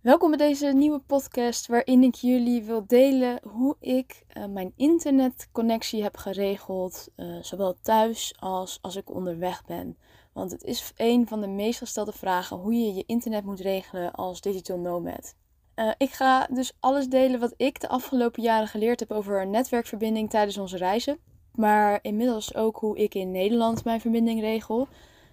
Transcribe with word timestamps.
Welkom 0.00 0.28
bij 0.28 0.38
deze 0.38 0.66
nieuwe 0.66 0.98
podcast 0.98 1.66
waarin 1.66 2.02
ik 2.02 2.14
jullie 2.14 2.62
wil 2.62 2.84
delen 2.86 3.40
hoe 3.42 3.76
ik 3.80 4.22
uh, 4.36 4.44
mijn 4.44 4.72
internetconnectie 4.76 6.02
heb 6.02 6.16
geregeld, 6.16 7.08
uh, 7.16 7.36
zowel 7.42 7.76
thuis 7.82 8.34
als 8.38 8.78
als 8.80 8.96
ik 8.96 9.14
onderweg 9.14 9.64
ben. 9.64 9.96
Want 10.32 10.50
het 10.50 10.64
is 10.64 10.92
een 10.96 11.28
van 11.28 11.40
de 11.40 11.46
meest 11.46 11.78
gestelde 11.78 12.12
vragen 12.12 12.56
hoe 12.56 12.74
je 12.74 12.94
je 12.94 13.04
internet 13.06 13.44
moet 13.44 13.60
regelen 13.60 14.12
als 14.12 14.40
digital 14.40 14.78
nomad. 14.78 15.34
Uh, 15.76 15.90
ik 15.98 16.10
ga 16.10 16.46
dus 16.50 16.72
alles 16.78 17.08
delen 17.08 17.40
wat 17.40 17.54
ik 17.56 17.80
de 17.80 17.88
afgelopen 17.88 18.42
jaren 18.42 18.68
geleerd 18.68 19.00
heb 19.00 19.10
over 19.10 19.46
netwerkverbinding 19.46 20.30
tijdens 20.30 20.58
onze 20.58 20.76
reizen. 20.76 21.18
Maar 21.54 21.98
inmiddels 22.02 22.54
ook 22.54 22.76
hoe 22.76 22.98
ik 22.98 23.14
in 23.14 23.30
Nederland 23.30 23.84
mijn 23.84 24.00
verbinding 24.00 24.40
regel. 24.40 24.88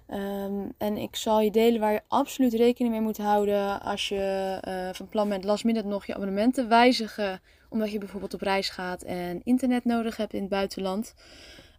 Um, 0.09 0.73
en 0.77 0.97
ik 0.97 1.15
zal 1.15 1.39
je 1.39 1.51
delen 1.51 1.79
waar 1.79 1.93
je 1.93 2.01
absoluut 2.07 2.53
rekening 2.53 2.93
mee 2.93 3.03
moet 3.03 3.17
houden 3.17 3.81
als 3.81 4.09
je 4.09 4.57
uh, 4.67 4.89
van 4.93 5.07
plan 5.07 5.29
bent 5.29 5.43
last 5.43 5.63
minute 5.63 5.87
nog 5.87 6.05
je 6.05 6.13
abonnementen 6.13 6.67
wijzigen. 6.69 7.41
Omdat 7.69 7.91
je 7.91 7.97
bijvoorbeeld 7.97 8.33
op 8.33 8.41
reis 8.41 8.69
gaat 8.69 9.03
en 9.03 9.41
internet 9.43 9.85
nodig 9.85 10.17
hebt 10.17 10.33
in 10.33 10.39
het 10.39 10.49
buitenland. 10.49 11.13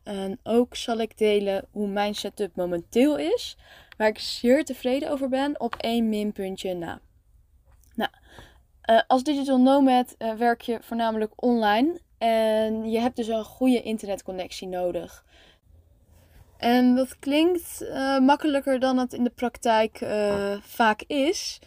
En 0.02 0.38
ook 0.42 0.76
zal 0.76 0.98
ik 0.98 1.18
delen 1.18 1.66
hoe 1.70 1.88
mijn 1.88 2.14
setup 2.14 2.56
momenteel 2.56 3.18
is. 3.18 3.56
Waar 3.96 4.08
ik 4.08 4.18
zeer 4.18 4.64
tevreden 4.64 5.10
over 5.10 5.28
ben 5.28 5.60
op 5.60 5.74
één 5.74 6.08
minpuntje 6.08 6.74
na. 6.74 7.00
Nou, 7.94 8.10
uh, 8.90 9.00
als 9.06 9.22
digital 9.22 9.60
nomad 9.60 10.14
uh, 10.18 10.32
werk 10.32 10.60
je 10.60 10.78
voornamelijk 10.80 11.32
online. 11.36 12.00
En 12.18 12.90
je 12.90 13.00
hebt 13.00 13.16
dus 13.16 13.28
een 13.28 13.44
goede 13.44 13.82
internetconnectie 13.82 14.68
nodig. 14.68 15.24
En 16.58 16.94
dat 16.94 17.18
klinkt 17.18 17.82
uh, 17.82 18.18
makkelijker 18.18 18.80
dan 18.80 18.98
het 18.98 19.12
in 19.12 19.24
de 19.24 19.30
praktijk 19.30 20.00
uh, 20.00 20.56
vaak 20.60 21.02
is. 21.06 21.58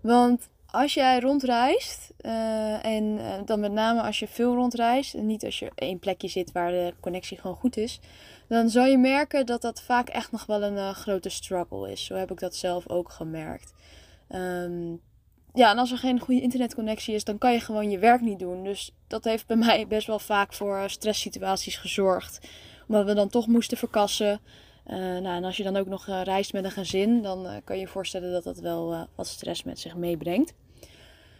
Want 0.00 0.48
als 0.70 0.94
jij 0.94 1.20
rondreist, 1.20 2.12
uh, 2.20 2.84
en 2.84 3.18
dan 3.44 3.60
met 3.60 3.72
name 3.72 4.02
als 4.02 4.18
je 4.18 4.28
veel 4.28 4.54
rondreist, 4.54 5.14
en 5.14 5.26
niet 5.26 5.44
als 5.44 5.58
je 5.58 5.70
één 5.74 5.98
plekje 5.98 6.28
zit 6.28 6.52
waar 6.52 6.70
de 6.70 6.94
connectie 7.00 7.38
gewoon 7.38 7.56
goed 7.56 7.76
is, 7.76 8.00
dan 8.48 8.68
zal 8.68 8.84
je 8.84 8.98
merken 8.98 9.46
dat 9.46 9.62
dat 9.62 9.82
vaak 9.82 10.08
echt 10.08 10.32
nog 10.32 10.46
wel 10.46 10.62
een 10.62 10.94
grote 10.94 11.28
struggle 11.28 11.90
is. 11.90 12.04
Zo 12.04 12.14
heb 12.14 12.30
ik 12.30 12.38
dat 12.38 12.56
zelf 12.56 12.88
ook 12.88 13.10
gemerkt. 13.10 13.72
Um, 14.30 15.00
ja, 15.54 15.70
en 15.70 15.78
als 15.78 15.92
er 15.92 15.98
geen 15.98 16.20
goede 16.20 16.40
internetconnectie 16.40 17.14
is, 17.14 17.24
dan 17.24 17.38
kan 17.38 17.52
je 17.52 17.60
gewoon 17.60 17.90
je 17.90 17.98
werk 17.98 18.20
niet 18.20 18.38
doen. 18.38 18.64
Dus 18.64 18.94
dat 19.06 19.24
heeft 19.24 19.46
bij 19.46 19.56
mij 19.56 19.86
best 19.86 20.06
wel 20.06 20.18
vaak 20.18 20.52
voor 20.52 20.90
stresssituaties 20.90 21.76
gezorgd 21.76 22.48
omdat 22.88 23.06
we 23.06 23.14
dan 23.14 23.28
toch 23.28 23.46
moesten 23.46 23.76
verkassen. 23.76 24.40
Uh, 24.86 24.96
nou, 24.96 25.36
en 25.36 25.44
als 25.44 25.56
je 25.56 25.62
dan 25.62 25.76
ook 25.76 25.86
nog 25.86 26.06
uh, 26.06 26.22
reist 26.22 26.52
met 26.52 26.64
een 26.64 26.70
gezin, 26.70 27.22
dan 27.22 27.46
uh, 27.46 27.52
kan 27.64 27.76
je 27.76 27.82
je 27.82 27.88
voorstellen 27.88 28.32
dat 28.32 28.44
dat 28.44 28.58
wel 28.58 29.06
wat 29.14 29.26
stress 29.26 29.62
met 29.62 29.78
zich 29.78 29.96
meebrengt. 29.96 30.54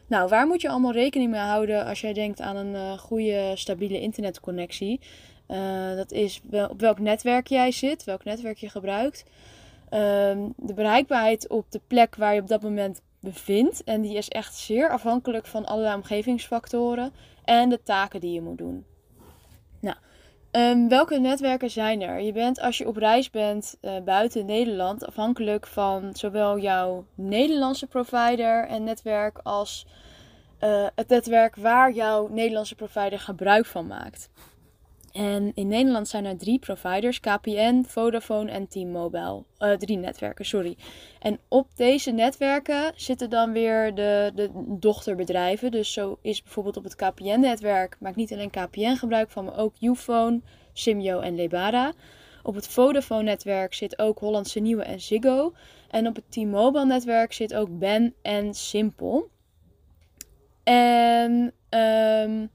Nou, 0.06 0.28
waar 0.28 0.46
moet 0.46 0.60
je 0.60 0.68
allemaal 0.68 0.92
rekening 0.92 1.30
mee 1.30 1.40
houden 1.40 1.86
als 1.86 2.00
jij 2.00 2.12
denkt 2.12 2.40
aan 2.40 2.56
een 2.56 2.98
goede, 2.98 3.52
stabiele 3.54 4.00
internetconnectie? 4.00 5.00
dat 5.96 6.12
is 6.12 6.40
wel, 6.50 6.68
op 6.68 6.80
welk 6.80 6.98
netwerk 6.98 7.46
jij 7.46 7.72
zit, 7.72 8.04
welk 8.04 8.24
netwerk 8.24 8.58
je 8.58 8.68
gebruikt. 8.68 9.24
Ehm, 9.88 10.48
de 10.56 10.74
bereikbaarheid 10.74 11.48
op 11.48 11.70
de 11.70 11.80
plek 11.86 12.16
waar 12.16 12.34
je 12.34 12.40
op 12.40 12.48
dat 12.48 12.62
moment 12.62 13.00
bevindt. 13.20 13.84
En 13.84 14.00
die 14.00 14.16
is 14.16 14.28
echt 14.28 14.56
zeer 14.56 14.90
afhankelijk 14.90 15.46
van 15.46 15.66
allerlei 15.66 15.94
omgevingsfactoren 15.94 17.12
en 17.44 17.68
de 17.68 17.82
taken 17.82 18.20
die 18.20 18.32
je 18.32 18.42
moet 18.42 18.58
doen. 18.58 18.84
Um, 20.52 20.88
welke 20.88 21.18
netwerken 21.18 21.70
zijn 21.70 22.02
er? 22.02 22.20
Je 22.20 22.32
bent 22.32 22.60
als 22.60 22.78
je 22.78 22.86
op 22.86 22.96
reis 22.96 23.30
bent 23.30 23.76
uh, 23.80 24.00
buiten 24.04 24.46
Nederland 24.46 25.06
afhankelijk 25.06 25.66
van 25.66 26.10
zowel 26.14 26.58
jouw 26.58 27.06
Nederlandse 27.14 27.86
provider 27.86 28.66
en 28.66 28.84
netwerk 28.84 29.40
als 29.42 29.86
uh, 30.60 30.86
het 30.94 31.08
netwerk 31.08 31.56
waar 31.56 31.92
jouw 31.92 32.28
Nederlandse 32.28 32.74
provider 32.74 33.18
gebruik 33.18 33.66
van 33.66 33.86
maakt. 33.86 34.30
En 35.12 35.52
in 35.54 35.68
Nederland 35.68 36.08
zijn 36.08 36.24
er 36.24 36.38
drie 36.38 36.58
providers: 36.58 37.20
KPN, 37.20 37.84
Vodafone 37.86 38.50
en 38.50 38.68
T-Mobile. 38.68 39.44
Uh, 39.58 39.72
drie 39.72 39.96
netwerken, 39.96 40.44
sorry. 40.44 40.76
En 41.20 41.38
op 41.48 41.68
deze 41.76 42.10
netwerken 42.10 42.92
zitten 42.94 43.30
dan 43.30 43.52
weer 43.52 43.94
de, 43.94 44.32
de 44.34 44.50
dochterbedrijven. 44.68 45.70
Dus 45.70 45.92
zo 45.92 46.18
is 46.22 46.42
bijvoorbeeld 46.42 46.76
op 46.76 46.84
het 46.84 46.96
KPN-netwerk, 46.96 47.96
maakt 48.00 48.16
niet 48.16 48.32
alleen 48.32 48.50
KPN 48.50 48.94
gebruik 48.94 49.30
van, 49.30 49.44
maar 49.44 49.58
ook 49.58 49.74
Ufone, 49.80 50.40
Simyo 50.72 51.20
en 51.20 51.34
Lebara. 51.34 51.92
Op 52.42 52.54
het 52.54 52.68
Vodafone-netwerk 52.68 53.74
zit 53.74 53.98
ook 53.98 54.18
Hollandse 54.18 54.60
Nieuwe 54.60 54.82
en 54.82 55.00
Ziggo. 55.00 55.52
En 55.90 56.06
op 56.06 56.14
het 56.14 56.30
T-Mobile-netwerk 56.30 57.32
zit 57.32 57.54
ook 57.54 57.78
Ben 57.78 58.14
en 58.22 58.54
Simpel. 58.54 59.30
En 60.64 61.52
um, 61.70 62.50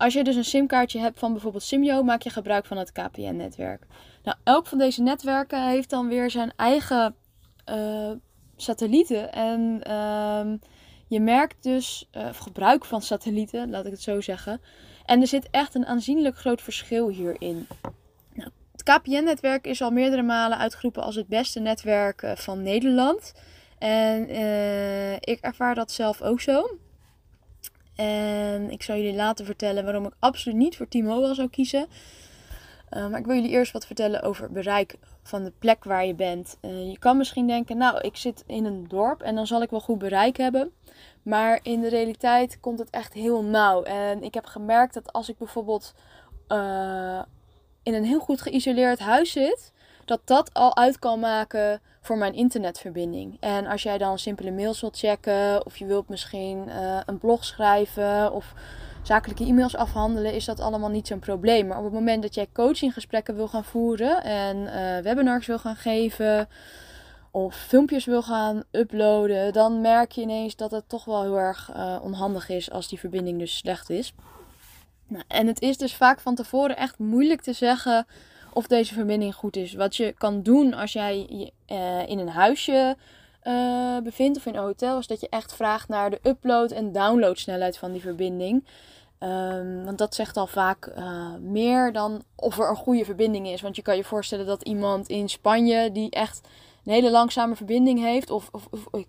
als 0.00 0.14
je 0.14 0.24
dus 0.24 0.36
een 0.36 0.44
simkaartje 0.44 0.98
hebt 0.98 1.18
van 1.18 1.32
bijvoorbeeld 1.32 1.62
Simyo, 1.62 2.02
maak 2.02 2.22
je 2.22 2.30
gebruik 2.30 2.66
van 2.66 2.76
het 2.76 2.92
KPN-netwerk. 2.92 3.86
Nou, 4.22 4.36
elk 4.44 4.66
van 4.66 4.78
deze 4.78 5.02
netwerken 5.02 5.68
heeft 5.68 5.90
dan 5.90 6.08
weer 6.08 6.30
zijn 6.30 6.52
eigen 6.56 7.14
uh, 7.70 8.10
satellieten. 8.56 9.32
En 9.32 9.80
uh, 9.88 10.52
je 11.06 11.20
merkt 11.20 11.62
dus 11.62 12.08
uh, 12.12 12.28
gebruik 12.32 12.84
van 12.84 13.02
satellieten, 13.02 13.70
laat 13.70 13.84
ik 13.84 13.90
het 13.90 14.02
zo 14.02 14.20
zeggen. 14.20 14.60
En 15.04 15.20
er 15.20 15.26
zit 15.26 15.48
echt 15.50 15.74
een 15.74 15.86
aanzienlijk 15.86 16.38
groot 16.38 16.62
verschil 16.62 17.08
hierin. 17.08 17.66
Nou, 18.32 18.50
het 18.72 18.82
KPN-netwerk 18.82 19.66
is 19.66 19.82
al 19.82 19.90
meerdere 19.90 20.22
malen 20.22 20.58
uitgeroepen 20.58 21.02
als 21.02 21.14
het 21.14 21.28
beste 21.28 21.60
netwerk 21.60 22.22
eh, 22.22 22.36
van 22.36 22.62
Nederland. 22.62 23.32
En 23.78 24.22
ik 25.20 25.38
ervaar 25.40 25.74
dat 25.74 25.92
zelf 25.92 26.22
ook 26.22 26.40
zo. 26.40 26.78
En 28.00 28.70
ik 28.70 28.82
zal 28.82 28.96
jullie 28.96 29.14
later 29.14 29.44
vertellen 29.44 29.84
waarom 29.84 30.06
ik 30.06 30.14
absoluut 30.18 30.58
niet 30.58 30.76
voor 30.76 30.88
T-Mobile 30.88 31.34
zou 31.34 31.48
kiezen. 31.48 31.86
Uh, 32.90 33.08
maar 33.08 33.18
ik 33.18 33.26
wil 33.26 33.34
jullie 33.34 33.50
eerst 33.50 33.72
wat 33.72 33.86
vertellen 33.86 34.22
over 34.22 34.52
bereik 34.52 34.96
van 35.22 35.44
de 35.44 35.52
plek 35.58 35.84
waar 35.84 36.06
je 36.06 36.14
bent. 36.14 36.56
Uh, 36.60 36.90
je 36.90 36.98
kan 36.98 37.16
misschien 37.16 37.46
denken, 37.46 37.76
nou, 37.76 38.00
ik 38.00 38.16
zit 38.16 38.44
in 38.46 38.64
een 38.64 38.88
dorp 38.88 39.22
en 39.22 39.34
dan 39.34 39.46
zal 39.46 39.62
ik 39.62 39.70
wel 39.70 39.80
goed 39.80 39.98
bereik 39.98 40.36
hebben. 40.36 40.72
Maar 41.22 41.60
in 41.62 41.80
de 41.80 41.88
realiteit 41.88 42.60
komt 42.60 42.78
het 42.78 42.90
echt 42.90 43.12
heel 43.12 43.44
nauw. 43.44 43.82
En 43.82 44.22
ik 44.22 44.34
heb 44.34 44.44
gemerkt 44.44 44.94
dat 44.94 45.12
als 45.12 45.28
ik 45.28 45.38
bijvoorbeeld 45.38 45.94
uh, 46.48 47.22
in 47.82 47.94
een 47.94 48.04
heel 48.04 48.20
goed 48.20 48.40
geïsoleerd 48.40 48.98
huis 48.98 49.32
zit, 49.32 49.72
dat 50.10 50.20
dat 50.24 50.54
al 50.54 50.76
uit 50.76 50.98
kan 50.98 51.20
maken 51.20 51.80
voor 52.00 52.18
mijn 52.18 52.34
internetverbinding. 52.34 53.36
En 53.40 53.66
als 53.66 53.82
jij 53.82 53.98
dan 53.98 54.18
simpele 54.18 54.50
mails 54.50 54.80
wilt 54.80 54.98
checken, 54.98 55.66
of 55.66 55.76
je 55.76 55.86
wilt 55.86 56.08
misschien 56.08 56.68
uh, 56.68 57.00
een 57.06 57.18
blog 57.18 57.44
schrijven 57.44 58.32
of 58.32 58.52
zakelijke 59.02 59.44
e-mails 59.44 59.76
afhandelen, 59.76 60.34
is 60.34 60.44
dat 60.44 60.60
allemaal 60.60 60.88
niet 60.88 61.06
zo'n 61.06 61.18
probleem. 61.18 61.66
Maar 61.66 61.78
op 61.78 61.84
het 61.84 61.92
moment 61.92 62.22
dat 62.22 62.34
jij 62.34 62.48
coachinggesprekken 62.52 63.34
wil 63.34 63.48
gaan 63.48 63.64
voeren 63.64 64.22
en 64.22 64.56
uh, 64.56 64.98
webinars 64.98 65.46
wil 65.46 65.58
gaan 65.58 65.76
geven 65.76 66.48
of 67.30 67.54
filmpjes 67.54 68.04
wil 68.04 68.22
gaan 68.22 68.62
uploaden, 68.70 69.52
dan 69.52 69.80
merk 69.80 70.12
je 70.12 70.20
ineens 70.20 70.56
dat 70.56 70.70
het 70.70 70.88
toch 70.88 71.04
wel 71.04 71.22
heel 71.22 71.38
erg 71.38 71.70
uh, 71.76 71.96
onhandig 72.02 72.48
is 72.48 72.70
als 72.70 72.88
die 72.88 72.98
verbinding 72.98 73.38
dus 73.38 73.56
slecht 73.56 73.90
is. 73.90 74.12
Nou, 75.06 75.24
en 75.28 75.46
het 75.46 75.60
is 75.60 75.76
dus 75.76 75.94
vaak 75.94 76.20
van 76.20 76.34
tevoren 76.34 76.76
echt 76.76 76.98
moeilijk 76.98 77.40
te 77.40 77.52
zeggen 77.52 78.06
of 78.52 78.66
deze 78.66 78.94
verbinding 78.94 79.34
goed 79.34 79.56
is. 79.56 79.74
Wat 79.74 79.96
je 79.96 80.14
kan 80.18 80.42
doen 80.42 80.74
als 80.74 80.92
jij 80.92 81.26
uh, 81.68 82.08
in 82.08 82.18
een 82.18 82.28
huisje 82.28 82.96
uh, 83.44 83.98
bevindt 83.98 84.38
of 84.38 84.46
in 84.46 84.54
een 84.54 84.62
hotel, 84.62 84.98
is 84.98 85.06
dat 85.06 85.20
je 85.20 85.28
echt 85.28 85.54
vraagt 85.54 85.88
naar 85.88 86.10
de 86.10 86.18
upload 86.22 86.70
en 86.70 86.92
download 86.92 87.38
snelheid 87.38 87.78
van 87.78 87.92
die 87.92 88.00
verbinding. 88.00 88.64
Um, 89.22 89.84
want 89.84 89.98
dat 89.98 90.14
zegt 90.14 90.36
al 90.36 90.46
vaak 90.46 90.92
uh, 90.98 91.34
meer 91.40 91.92
dan 91.92 92.22
of 92.36 92.58
er 92.58 92.68
een 92.68 92.76
goede 92.76 93.04
verbinding 93.04 93.48
is. 93.48 93.60
Want 93.60 93.76
je 93.76 93.82
kan 93.82 93.96
je 93.96 94.04
voorstellen 94.04 94.46
dat 94.46 94.62
iemand 94.62 95.08
in 95.08 95.28
Spanje 95.28 95.92
die 95.92 96.10
echt 96.10 96.40
een 96.84 96.92
hele 96.92 97.10
langzame 97.10 97.54
verbinding 97.56 98.00
heeft, 98.00 98.30
of, 98.30 98.48
of, 98.52 98.68
of 98.70 99.04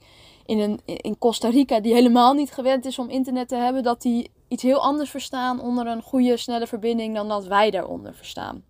in, 0.46 0.60
een, 0.60 0.80
in 0.86 1.18
Costa 1.18 1.50
Rica 1.50 1.80
die 1.80 1.94
helemaal 1.94 2.34
niet 2.34 2.52
gewend 2.52 2.86
is 2.86 3.00
om 3.00 3.10
internet 3.10 3.48
te 3.48 3.56
hebben, 3.56 3.84
dat 3.84 4.02
die 4.02 4.32
iets 4.48 4.64
heel 4.64 4.82
anders 4.82 5.10
verstaan 5.10 5.62
onder 5.62 5.88
een 5.88 6.02
goede, 6.02 6.38
snelle 6.38 6.68
verbinding 6.68 7.16
dan 7.16 7.28
dat 7.28 7.46
wij 7.46 7.72
daaronder 7.72 8.14
verstaan. 8.14 8.64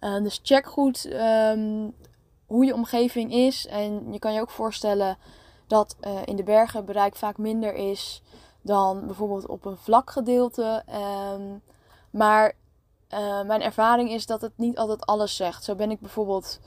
Uh, 0.00 0.22
dus 0.22 0.40
check 0.42 0.66
goed 0.66 1.06
um, 1.12 1.94
hoe 2.46 2.64
je 2.64 2.74
omgeving 2.74 3.32
is. 3.32 3.66
En 3.66 4.12
je 4.12 4.18
kan 4.18 4.32
je 4.32 4.40
ook 4.40 4.50
voorstellen 4.50 5.18
dat 5.66 5.96
in 6.24 6.36
de 6.36 6.42
bergen 6.42 6.84
bereik 6.84 7.16
vaak 7.16 7.38
minder 7.38 7.74
is 7.74 8.22
dan 8.62 9.06
bijvoorbeeld 9.06 9.46
op 9.46 9.64
een 9.64 9.76
vlak 9.76 10.10
gedeelte. 10.10 10.82
Ehm, 10.86 11.42
maar 12.10 12.52
mijn 13.46 13.62
ervaring 13.62 14.10
is 14.10 14.26
dat 14.26 14.40
het 14.40 14.52
niet 14.56 14.78
altijd 14.78 15.06
alles 15.06 15.36
zegt. 15.36 15.64
Zo 15.64 15.74
ben 15.74 15.90
ik 15.90 16.00
bijvoorbeeld 16.00 16.60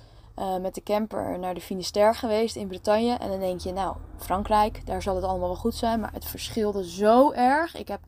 met 0.62 0.76
de 0.76 0.84
camper 0.84 1.40
naar 1.40 1.54
de 1.54 1.62
Finisterre 1.62 2.14
geweest 2.14 2.56
in 2.56 2.68
Bretagne. 2.68 3.18
En 3.18 3.30
dan 3.30 3.40
denk 3.40 3.60
je, 3.60 3.74
nou, 3.74 3.96
Frankrijk, 4.18 4.86
daar 4.86 5.02
zal 5.02 5.16
het 5.16 5.24
allemaal 5.24 5.48
wel 5.48 5.56
goed 5.56 5.76
zijn. 5.76 6.00
Maar 6.00 6.14
het 6.14 6.26
verschilde 6.26 6.90
zo 6.90 7.32
erg. 7.32 7.76
Ik 7.76 7.88
heb 7.88 8.00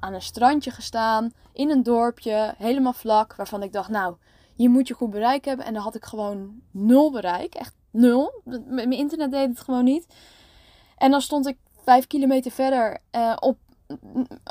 aan 0.00 0.14
een 0.14 0.22
strandje 0.22 0.70
gestaan, 0.70 1.32
in 1.52 1.70
een 1.70 1.82
dorpje, 1.82 2.54
helemaal 2.58 2.92
vlak. 2.92 3.34
Waarvan 3.36 3.62
ik 3.62 3.72
dacht, 3.72 3.88
nou, 3.88 4.14
hier 4.54 4.70
moet 4.70 4.88
je 4.88 4.94
goed 4.94 5.10
bereik 5.10 5.44
hebben. 5.44 5.66
En 5.66 5.74
dan 5.74 5.82
had 5.82 5.94
ik 5.94 6.04
gewoon 6.04 6.60
nul 6.70 7.10
bereik. 7.10 7.54
Echt 7.54 7.74
nul. 7.90 8.42
Mijn 8.66 8.92
internet 8.92 9.30
deed 9.30 9.48
het 9.48 9.60
gewoon 9.60 9.84
niet. 9.84 10.06
En 10.96 11.10
dan 11.10 11.20
stond 11.20 11.46
ik 11.46 11.56
vijf 11.84 12.06
kilometer 12.06 12.50
verder 12.50 12.98
uh, 13.12 13.36
op 13.40 13.56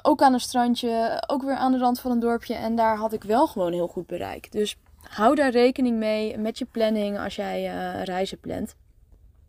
ook 0.01 0.21
aan 0.21 0.33
een 0.33 0.39
strandje, 0.39 1.24
ook 1.27 1.44
weer 1.44 1.56
aan 1.56 1.71
de 1.71 1.77
rand 1.77 2.00
van 2.00 2.12
een 2.12 2.19
dorpje. 2.19 2.53
En 2.53 2.75
daar 2.75 2.98
had 2.98 3.13
ik 3.13 3.24
wel 3.24 3.48
gewoon 3.48 3.74
heel 3.74 3.88
goed 3.88 4.07
bereik. 4.07 4.51
Dus 4.51 4.77
hou 5.01 5.36
daar 5.36 5.51
rekening 5.51 5.98
mee 5.98 6.38
met 6.38 6.57
je 6.57 6.65
planning 6.65 7.19
als 7.19 7.36
jij 7.36 7.74
uh, 7.74 8.03
reizen 8.03 8.39
plant. 8.39 8.75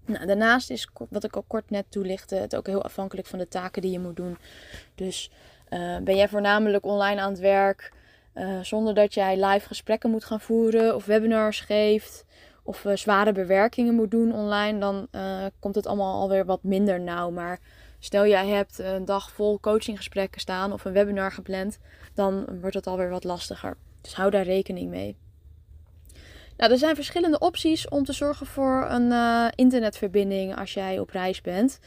Nou, 0.07 0.27
daarnaast 0.27 0.71
is, 0.71 0.89
wat 1.11 1.25
ik 1.25 1.37
al 1.37 1.45
kort 1.47 1.71
net 1.71 1.85
toelichtte, 1.89 2.35
het 2.35 2.57
ook 2.57 2.67
heel 2.67 2.83
afhankelijk 2.83 3.27
van 3.27 3.39
de 3.39 3.49
taken 3.49 3.83
die 3.83 3.91
je 3.91 3.99
moet 3.99 4.17
doen. 4.17 4.39
Dus 4.95 5.31
uh, 5.71 5.97
ben 5.99 6.17
jij 6.17 6.29
voornamelijk 6.29 6.85
online 6.87 7.21
aan 7.21 7.31
het 7.31 7.41
werk, 7.41 7.93
uh, 8.34 8.61
zonder 8.62 8.94
dat 8.94 9.14
jij 9.14 9.44
live 9.44 9.67
gesprekken 9.67 10.11
moet 10.11 10.25
gaan 10.25 10.40
voeren 10.40 10.94
of 10.94 11.05
webinars 11.05 11.61
geeft 11.61 12.25
of 12.62 12.84
zware 12.94 13.32
bewerkingen 13.32 13.94
moet 13.94 14.11
doen 14.11 14.34
online, 14.34 14.79
dan 14.79 15.08
komt 15.58 15.75
het 15.75 15.87
allemaal 15.87 16.20
alweer 16.20 16.44
wat 16.44 16.62
minder 16.62 17.00
nauw. 17.00 17.31
Maar 17.31 17.61
stel 17.99 18.26
jij 18.26 18.46
hebt 18.46 18.79
een 18.79 19.05
dag 19.05 19.31
vol 19.31 19.61
coachinggesprekken 19.61 20.40
staan 20.40 20.73
of 20.73 20.84
een 20.84 20.93
webinar 20.93 21.32
gepland, 21.32 21.79
dan 22.14 22.61
wordt 22.61 22.76
het 22.76 22.87
alweer 22.87 23.11
wat 23.11 23.25
lastiger. 23.25 23.76
Dus 24.00 24.14
hou 24.14 24.31
daar 24.31 24.44
rekening 24.44 24.90
mee. 24.90 25.17
Nou, 26.56 26.73
er 26.73 26.79
zijn 26.79 26.94
verschillende 26.94 27.38
opties 27.38 27.88
om 27.88 28.05
te 28.05 28.12
zorgen 28.12 28.46
voor 28.46 28.87
een 28.88 29.12
internetverbinding 29.55 30.56
als 30.56 30.75
jij 30.75 30.99
op 30.99 31.11
reis 31.11 31.40
bent. 31.40 31.79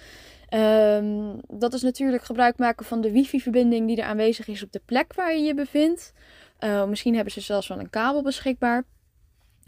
Um, 0.53 1.39
dat 1.47 1.73
is 1.73 1.81
natuurlijk 1.81 2.23
gebruik 2.23 2.57
maken 2.57 2.85
van 2.85 3.01
de 3.01 3.11
wifi-verbinding 3.11 3.87
die 3.87 3.97
er 3.97 4.07
aanwezig 4.07 4.47
is 4.47 4.63
op 4.63 4.71
de 4.71 4.81
plek 4.85 5.13
waar 5.13 5.33
je 5.33 5.43
je 5.43 5.53
bevindt. 5.53 6.13
Uh, 6.59 6.85
misschien 6.85 7.15
hebben 7.15 7.33
ze 7.33 7.41
zelfs 7.41 7.67
wel 7.67 7.79
een 7.79 7.89
kabel 7.89 8.21
beschikbaar. 8.21 8.83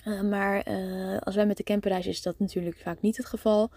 Uh, 0.05 0.21
maar 0.21 0.63
als 1.19 1.35
wij 1.35 1.45
met 1.45 1.57
de 1.57 1.63
camper 1.63 2.07
is 2.07 2.21
dat 2.21 2.39
natuurlijk 2.39 2.77
vaak 2.77 3.01
niet 3.01 3.17
het 3.17 3.25
geval. 3.25 3.71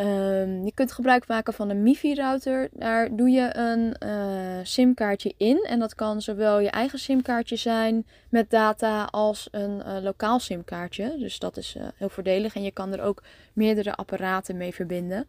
Um, 0.00 0.64
je 0.64 0.72
kunt 0.74 0.92
gebruik 0.92 1.28
maken 1.28 1.52
van 1.52 1.70
een 1.70 1.82
MIFI-router. 1.82 2.68
Daar 2.72 3.16
doe 3.16 3.30
je 3.30 3.56
een 3.56 3.96
uh, 4.02 4.58
SIM-kaartje 4.62 5.34
in. 5.36 5.66
En 5.68 5.78
dat 5.78 5.94
kan 5.94 6.22
zowel 6.22 6.58
je 6.58 6.70
eigen 6.70 6.98
SIM-kaartje 6.98 7.56
zijn 7.56 8.06
met 8.28 8.50
data 8.50 9.04
als 9.04 9.48
een 9.50 9.82
uh, 9.86 10.02
lokaal 10.02 10.38
SIM-kaartje. 10.38 11.16
Dus 11.18 11.38
dat 11.38 11.56
is 11.56 11.76
heel 11.96 12.08
voordelig. 12.08 12.54
En 12.54 12.62
je 12.62 12.70
kan 12.70 12.92
er 12.92 13.02
ook 13.02 13.22
meerdere 13.52 13.94
apparaten 13.94 14.56
mee 14.56 14.74
verbinden. 14.74 15.26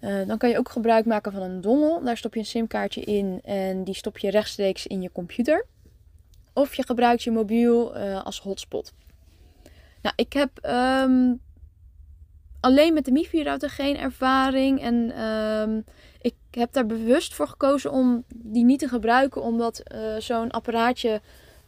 Dan 0.00 0.38
kan 0.38 0.48
je 0.48 0.58
ook 0.58 0.68
gebruik 0.68 1.06
maken 1.06 1.32
van 1.32 1.42
een 1.42 1.60
dongel. 1.60 2.02
Daar 2.02 2.16
stop 2.16 2.34
je 2.34 2.40
een 2.40 2.46
SIM-kaartje 2.46 3.00
in 3.00 3.40
en 3.44 3.84
die 3.84 3.94
stop 3.94 4.18
je 4.18 4.30
rechtstreeks 4.30 4.86
in 4.86 5.02
je 5.02 5.12
computer. 5.12 5.66
Of 6.52 6.74
je 6.74 6.82
gebruikt 6.82 7.22
je 7.22 7.30
mobiel 7.30 7.94
als 7.96 8.40
hotspot. 8.40 8.92
Nou, 10.02 10.14
ik 10.16 10.32
heb 10.32 10.50
um, 10.62 11.40
alleen 12.60 12.94
met 12.94 13.04
de 13.04 13.12
MIFI-router 13.12 13.70
geen 13.70 13.96
ervaring. 13.96 14.80
En 14.80 15.24
um, 15.24 15.84
ik 16.20 16.34
heb 16.50 16.72
daar 16.72 16.86
bewust 16.86 17.34
voor 17.34 17.48
gekozen 17.48 17.92
om 17.92 18.24
die 18.34 18.64
niet 18.64 18.78
te 18.78 18.88
gebruiken, 18.88 19.42
omdat 19.42 19.82
uh, 19.94 20.16
zo'n 20.18 20.50
apparaatje 20.50 21.20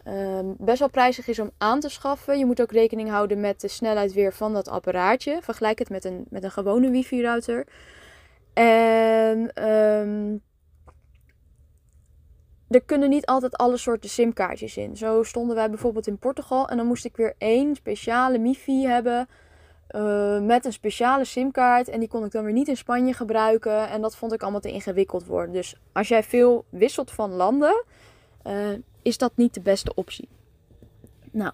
um, 0.08 0.55
best 0.58 0.79
wel 0.79 0.90
prijzig 0.90 1.26
is 1.26 1.38
om 1.38 1.50
aan 1.58 1.81
te 1.81 1.88
schaffen. 1.88 2.38
Je 2.38 2.46
moet 2.46 2.61
ook 2.61 2.73
rekening 2.73 3.11
houden 3.11 3.40
met 3.40 3.61
de 3.61 3.69
snelheid 3.69 4.12
weer 4.12 4.32
van 4.32 4.52
dat 4.52 4.69
apparaatje. 4.69 5.38
Vergelijk 5.43 5.79
het 5.79 5.90
met 5.90 6.05
een, 6.05 6.25
met 6.31 6.44
een 6.44 6.50
gewone 6.50 6.90
wifi-router. 6.90 7.67
En 8.54 9.69
um, 9.69 10.43
er 12.69 12.82
kunnen 12.82 13.08
niet 13.08 13.26
altijd 13.26 13.56
alle 13.56 13.76
soorten 13.76 14.10
simkaartjes 14.10 14.76
in. 14.76 14.96
Zo 14.96 15.22
stonden 15.22 15.56
wij 15.56 15.69
bijvoorbeeld 15.69 16.06
in 16.06 16.19
Portugal 16.19 16.69
en 16.69 16.76
dan 16.76 16.87
moest 16.87 17.04
ik 17.04 17.16
weer 17.16 17.34
één 17.38 17.75
speciale 17.75 18.38
MIFI 18.38 18.87
hebben 18.87 19.28
uh, 19.90 20.40
met 20.40 20.64
een 20.64 20.72
speciale 20.72 21.25
simkaart. 21.25 21.88
En 21.88 22.00
die 22.00 22.08
kon 22.08 22.25
ik 22.25 22.31
dan 22.31 22.44
weer 22.44 22.52
niet 22.52 22.69
in 22.69 22.76
Spanje 22.76 23.12
gebruiken. 23.12 23.88
En 23.88 24.00
dat 24.00 24.16
vond 24.16 24.32
ik 24.32 24.43
allemaal 24.43 24.60
te 24.60 24.72
ingewikkeld 24.72 25.26
worden. 25.26 25.55
Dus 25.55 25.76
als 25.93 26.08
jij 26.08 26.22
veel 26.22 26.64
wisselt 26.69 27.10
van 27.10 27.31
landen, 27.31 27.84
uh, 28.46 28.69
is 29.02 29.19
dat 29.19 29.32
niet 29.34 29.55
de 29.55 29.60
beste 29.60 29.94
optie. 29.94 30.28
Nou, 31.31 31.52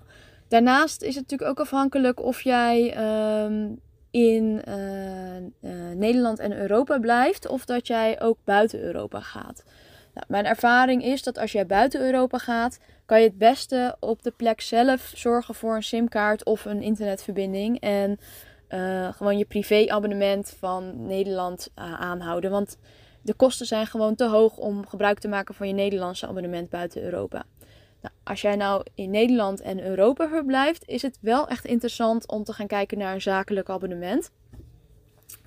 daarnaast 0.49 1.03
is 1.03 1.15
het 1.15 1.23
natuurlijk 1.23 1.51
ook 1.51 1.65
afhankelijk 1.65 2.21
of 2.23 2.41
jij 2.41 2.97
uh, 2.97 3.77
in 4.27 4.63
uh, 4.69 5.71
Nederland 5.95 6.39
en 6.39 6.53
Europa 6.53 6.99
blijft. 6.99 7.49
Of 7.49 7.65
dat 7.65 7.87
jij 7.87 8.21
ook 8.21 8.39
buiten 8.45 8.81
Europa 8.81 9.21
gaat. 9.21 9.65
Nou, 10.15 10.27
mijn 10.29 10.47
ervaring 10.47 11.05
is 11.05 11.23
dat 11.23 11.39
als 11.39 11.53
jij 11.53 11.67
buiten 11.67 12.01
Europa 12.01 12.39
gaat, 12.39 12.79
kan 13.07 13.21
je 13.21 13.27
het 13.27 13.39
beste 13.39 13.97
op 14.01 14.23
de 14.23 14.33
plek 14.37 14.61
zelf 14.61 15.13
zorgen 15.15 15.55
voor 15.55 15.75
een 15.75 15.83
simkaart 15.83 16.45
of 16.45 16.65
een 16.65 16.83
internetverbinding. 16.83 17.81
En 17.81 18.19
uh, 18.69 19.13
gewoon 19.13 19.39
je 19.39 19.45
privéabonnement 19.45 20.55
van 20.59 21.07
Nederland 21.07 21.71
aanhouden. 21.75 22.51
Want 22.51 22.79
de 23.23 23.35
kosten 23.35 23.67
zijn 23.67 23.87
gewoon 23.87 24.15
te 24.15 24.25
hoog 24.25 24.57
om 24.57 24.87
gebruik 24.87 25.19
te 25.19 25.29
maken 25.29 25.55
van 25.55 25.69
je 25.69 25.75
Nederlandse 25.75 26.27
abonnement 26.27 26.71
buiten 26.71 27.03
Europa. 27.03 27.45
Nou, 28.01 28.15
als 28.25 28.41
jij 28.41 28.57
nou 28.57 28.85
in 28.95 29.11
Nederland 29.11 29.61
en 29.61 29.85
Europa 29.85 30.29
verblijft, 30.29 30.87
is 30.87 31.03
het 31.03 31.19
wel 31.21 31.49
echt 31.49 31.65
interessant 31.65 32.29
om 32.29 32.45
te 32.45 32.53
gaan 32.53 32.67
kijken 32.67 32.99
naar 32.99 33.15
een 33.15 33.21
zakelijk 33.21 33.69
abonnement. 33.69 34.31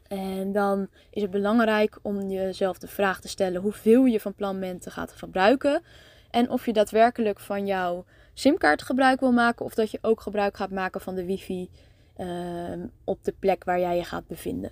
En 0.08 0.52
dan 0.52 0.88
is 1.10 1.22
het 1.22 1.32
belangrijk 1.32 2.00
om 2.02 2.30
jezelf 2.30 2.78
de 2.78 2.88
vraag 2.88 3.22
te 3.22 3.28
stellen 3.28 3.62
hoeveel 3.62 4.06
je 4.06 4.20
van 4.20 4.34
plan 4.34 4.60
bent 4.60 4.82
te 4.82 4.92
gaan 4.92 5.08
gebruiken. 5.08 5.82
En 6.30 6.50
of 6.50 6.66
je 6.66 6.74
daadwerkelijk 6.74 7.40
van 7.40 7.66
jouw 7.66 8.06
simkaart 8.34 8.82
gebruik 8.82 9.20
wil 9.20 9.32
maken 9.32 9.66
of 9.66 9.74
dat 9.74 9.92
je 9.92 10.00
ook 10.02 10.22
gebruik 10.22 10.58
gaat 10.58 10.72
maken 10.72 11.02
van 11.02 11.16
de 11.16 11.26
wifi 11.26 11.70
uh, 12.18 12.28
op 13.04 13.24
de 13.24 13.34
plek 13.40 13.64
waar 13.64 13.80
jij 13.80 13.96
je 13.96 14.04
gaat 14.04 14.28
bevinden. 14.28 14.72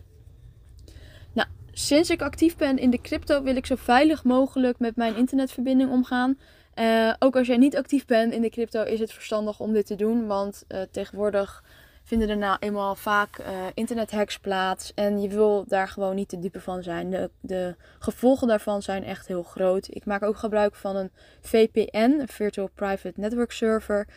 Nou, 1.34 1.48
sinds 1.72 2.10
ik 2.10 2.22
actief 2.22 2.58
ben 2.58 2.78
in 2.78 2.90
de 2.90 3.02
crypto 3.02 3.44
wil 3.44 3.56
ik 3.56 3.66
zo 3.66 3.76
veilig 3.76 4.24
mogelijk 4.24 4.80
met 4.80 4.96
mijn 4.96 5.16
internetverbinding 5.16 5.92
omgaan. 5.92 6.38
Uh, 6.80 7.14
ook 7.20 7.36
als 7.36 7.48
jij 7.48 7.58
niet 7.58 7.78
actief 7.78 8.06
bent 8.06 8.34
in 8.34 8.42
de 8.42 8.50
crypto 8.50 8.84
is 8.84 9.00
het 9.00 9.14
verstandig 9.14 9.60
om 9.60 9.74
dit 9.74 9.86
te 9.86 9.96
doen, 9.96 10.28
want 10.28 10.64
uh, 10.68 10.82
tegenwoordig 10.92 11.64
vinden 12.04 12.30
er 12.30 12.38
nou 12.38 12.58
eenmaal 12.60 12.96
vaak 12.96 13.40
uh, 13.40 13.46
internethacks 13.74 14.40
plaats. 14.40 14.92
En 14.96 15.22
je 15.22 15.28
wil 15.28 15.66
daar 15.68 15.88
gewoon 15.88 16.16
niet 16.16 16.30
te 16.30 16.40
dupe 16.40 16.62
van 16.62 16.84
zijn. 16.84 17.10
De, 17.10 17.30
de, 17.40 17.76
gevolgen 18.00 18.48
daarvan 18.48 18.82
zijn 18.82 19.04
echt 19.04 19.28
heel 19.28 19.44
groot. 19.44 19.88
Ik 19.90 20.06
maak 20.06 20.24
ook 20.24 20.38
gebruik 20.38 20.76
van 20.76 20.96
een 20.96 21.12
VPN, 21.42 22.16
een 22.20 22.28
Virtual 22.28 22.70
Private 22.76 23.14
Network 23.16 23.52
Server. 23.52 24.08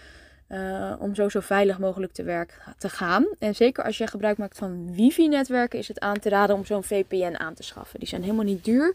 Om 0.98 1.14
zo 1.14 1.28
zo 1.28 1.40
veilig 1.40 1.78
mogelijk 1.78 2.12
te 2.12 2.22
werk 2.22 2.60
te 2.78 2.88
gaan. 2.88 3.26
En 3.38 3.54
zeker 3.54 3.84
als 3.84 3.98
je 3.98 4.06
gebruik 4.06 4.38
maakt 4.38 4.58
van 4.58 4.94
wifi-netwerken, 4.94 5.78
is 5.78 5.88
het 5.88 6.00
aan 6.00 6.18
te 6.18 6.28
raden 6.28 6.56
om 6.56 6.64
zo'n 6.64 6.84
VPN 6.84 7.34
aan 7.36 7.54
te 7.54 7.62
schaffen. 7.62 7.98
Die 7.98 8.08
zijn 8.08 8.22
helemaal 8.22 8.44
niet 8.44 8.64
duur. 8.64 8.94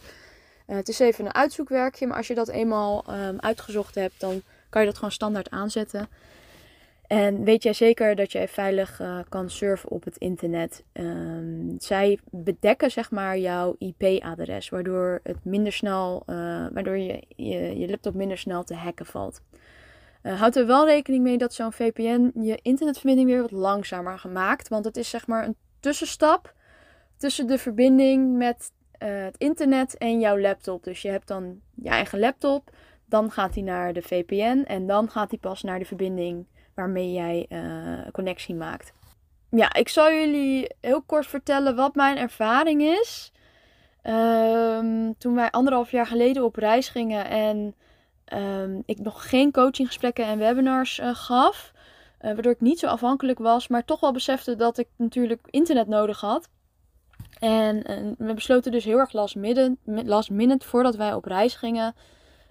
Uh, 0.67 0.75
het 0.75 0.87
is 0.89 0.99
even 0.99 1.25
een 1.25 1.33
uitzoekwerkje, 1.33 2.07
maar 2.07 2.17
als 2.17 2.27
je 2.27 2.35
dat 2.35 2.47
eenmaal 2.47 3.05
um, 3.09 3.39
uitgezocht 3.39 3.95
hebt, 3.95 4.19
dan 4.19 4.41
kan 4.69 4.81
je 4.81 4.87
dat 4.87 4.95
gewoon 4.95 5.11
standaard 5.11 5.49
aanzetten. 5.49 6.09
En 7.07 7.43
weet 7.43 7.63
jij 7.63 7.73
zeker 7.73 8.15
dat 8.15 8.31
jij 8.31 8.47
veilig 8.47 8.99
uh, 8.99 9.19
kan 9.29 9.49
surfen 9.49 9.89
op 9.89 10.03
het 10.03 10.17
internet? 10.17 10.83
Um, 10.93 11.75
zij 11.79 12.19
bedekken 12.29 12.91
zeg 12.91 13.11
maar 13.11 13.37
jouw 13.37 13.75
IP-adres, 13.77 14.69
waardoor 14.69 15.19
het 15.23 15.45
minder 15.45 15.73
snel, 15.73 16.23
uh, 16.25 16.35
waardoor 16.73 16.97
je, 16.97 17.23
je, 17.35 17.79
je, 17.79 17.89
laptop 17.89 18.13
minder 18.13 18.37
snel 18.37 18.63
te 18.63 18.73
hacken 18.73 19.05
valt. 19.05 19.41
Houd 20.21 20.55
er 20.55 20.67
wel 20.67 20.85
rekening 20.85 21.23
mee 21.23 21.37
dat 21.37 21.53
zo'n 21.53 21.71
VPN 21.71 22.31
je 22.39 22.59
internetverbinding 22.61 23.29
weer 23.29 23.41
wat 23.41 23.51
langzamer 23.51 24.19
gemaakt, 24.19 24.67
want 24.67 24.85
het 24.85 24.97
is 24.97 25.09
zeg 25.09 25.27
maar 25.27 25.45
een 25.45 25.55
tussenstap 25.79 26.53
tussen 27.17 27.47
de 27.47 27.57
verbinding 27.57 28.37
met 28.37 28.71
het 28.97 29.37
internet 29.37 29.97
en 29.97 30.19
jouw 30.19 30.39
laptop. 30.39 30.83
Dus 30.83 31.01
je 31.01 31.09
hebt 31.09 31.27
dan 31.27 31.61
je 31.73 31.89
eigen 31.89 32.19
laptop, 32.19 32.69
dan 33.05 33.31
gaat 33.31 33.53
hij 33.53 33.63
naar 33.63 33.93
de 33.93 34.01
VPN 34.01 34.63
en 34.67 34.87
dan 34.87 35.09
gaat 35.09 35.29
hij 35.29 35.39
pas 35.39 35.63
naar 35.63 35.79
de 35.79 35.85
verbinding 35.85 36.45
waarmee 36.73 37.11
jij 37.11 37.45
uh, 37.49 38.11
connectie 38.11 38.55
maakt. 38.55 38.93
Ja, 39.49 39.73
ik 39.73 39.89
zal 39.89 40.11
jullie 40.11 40.71
heel 40.81 41.01
kort 41.01 41.27
vertellen 41.27 41.75
wat 41.75 41.95
mijn 41.95 42.17
ervaring 42.17 42.81
is. 42.81 43.31
Um, 44.03 45.17
toen 45.17 45.35
wij 45.35 45.51
anderhalf 45.51 45.91
jaar 45.91 46.07
geleden 46.07 46.43
op 46.43 46.55
reis 46.55 46.89
gingen 46.89 47.25
en 47.25 47.75
um, 48.33 48.83
ik 48.85 48.99
nog 48.99 49.29
geen 49.29 49.51
coachinggesprekken 49.51 50.25
en 50.25 50.39
webinars 50.39 50.99
uh, 50.99 51.15
gaf. 51.15 51.71
Waardoor 52.19 52.51
ik 52.51 52.61
niet 52.61 52.79
zo 52.79 52.87
afhankelijk 52.87 53.39
was, 53.39 53.67
maar 53.67 53.85
toch 53.85 53.99
wel 53.99 54.11
besefte 54.11 54.55
dat 54.55 54.77
ik 54.77 54.87
natuurlijk 54.95 55.47
internet 55.49 55.87
nodig 55.87 56.19
had. 56.21 56.49
En, 57.39 57.83
en 57.83 58.15
we 58.17 58.33
besloten 58.33 58.71
dus 58.71 58.83
heel 58.83 58.97
erg 58.97 59.13
last 59.13 59.35
minute, 59.35 59.77
last 59.85 60.29
minute 60.29 60.67
voordat 60.67 60.95
wij 60.95 61.13
op 61.13 61.25
reis 61.25 61.55
gingen. 61.55 61.95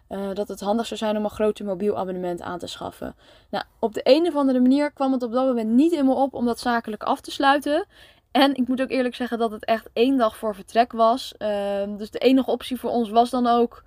Uh, 0.08 0.34
dat 0.34 0.48
het 0.48 0.60
handig 0.60 0.86
zou 0.86 0.98
zijn 0.98 1.16
om 1.16 1.24
een 1.24 1.30
groter 1.30 1.64
mobiel 1.64 1.98
abonnement 1.98 2.42
aan 2.42 2.58
te 2.58 2.66
schaffen. 2.66 3.14
Nou, 3.50 3.64
op 3.78 3.94
de 3.94 4.00
een 4.02 4.26
of 4.26 4.36
andere 4.36 4.60
manier 4.60 4.92
kwam 4.92 5.12
het 5.12 5.22
op 5.22 5.32
dat 5.32 5.46
moment 5.46 5.70
niet 5.70 5.92
in 5.92 6.04
me 6.04 6.14
op 6.14 6.34
om 6.34 6.46
dat 6.46 6.58
zakelijk 6.58 7.02
af 7.02 7.20
te 7.20 7.30
sluiten. 7.30 7.86
En 8.30 8.54
ik 8.54 8.68
moet 8.68 8.80
ook 8.80 8.90
eerlijk 8.90 9.14
zeggen 9.14 9.38
dat 9.38 9.50
het 9.50 9.64
echt 9.64 9.88
één 9.92 10.16
dag 10.16 10.36
voor 10.36 10.54
vertrek 10.54 10.92
was. 10.92 11.34
Uh, 11.38 11.48
dus 11.96 12.10
de 12.10 12.18
enige 12.18 12.50
optie 12.50 12.80
voor 12.80 12.90
ons 12.90 13.10
was 13.10 13.30
dan 13.30 13.46
ook 13.46 13.82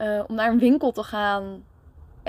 uh, 0.00 0.22
om 0.26 0.34
naar 0.34 0.50
een 0.50 0.58
winkel 0.58 0.92
te 0.92 1.02
gaan 1.02 1.64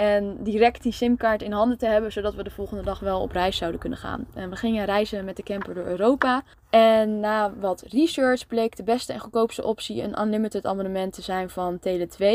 en 0.01 0.37
direct 0.43 0.83
die 0.83 0.91
simkaart 0.91 1.41
in 1.41 1.51
handen 1.51 1.77
te 1.77 1.85
hebben, 1.85 2.11
zodat 2.11 2.35
we 2.35 2.43
de 2.43 2.49
volgende 2.49 2.83
dag 2.83 2.99
wel 2.99 3.21
op 3.21 3.31
reis 3.31 3.57
zouden 3.57 3.79
kunnen 3.79 3.99
gaan. 3.99 4.25
En 4.33 4.49
we 4.49 4.55
gingen 4.55 4.85
reizen 4.85 5.25
met 5.25 5.35
de 5.35 5.43
camper 5.43 5.73
door 5.73 5.85
Europa. 5.85 6.43
En 6.69 7.19
na 7.19 7.53
wat 7.59 7.83
research 7.87 8.47
bleek 8.47 8.75
de 8.75 8.83
beste 8.83 9.13
en 9.13 9.19
goedkoopste 9.19 9.63
optie 9.63 10.03
een 10.03 10.21
unlimited 10.21 10.65
abonnement 10.65 11.13
te 11.13 11.21
zijn 11.21 11.49
van 11.49 11.79
Tele2. 11.79 12.25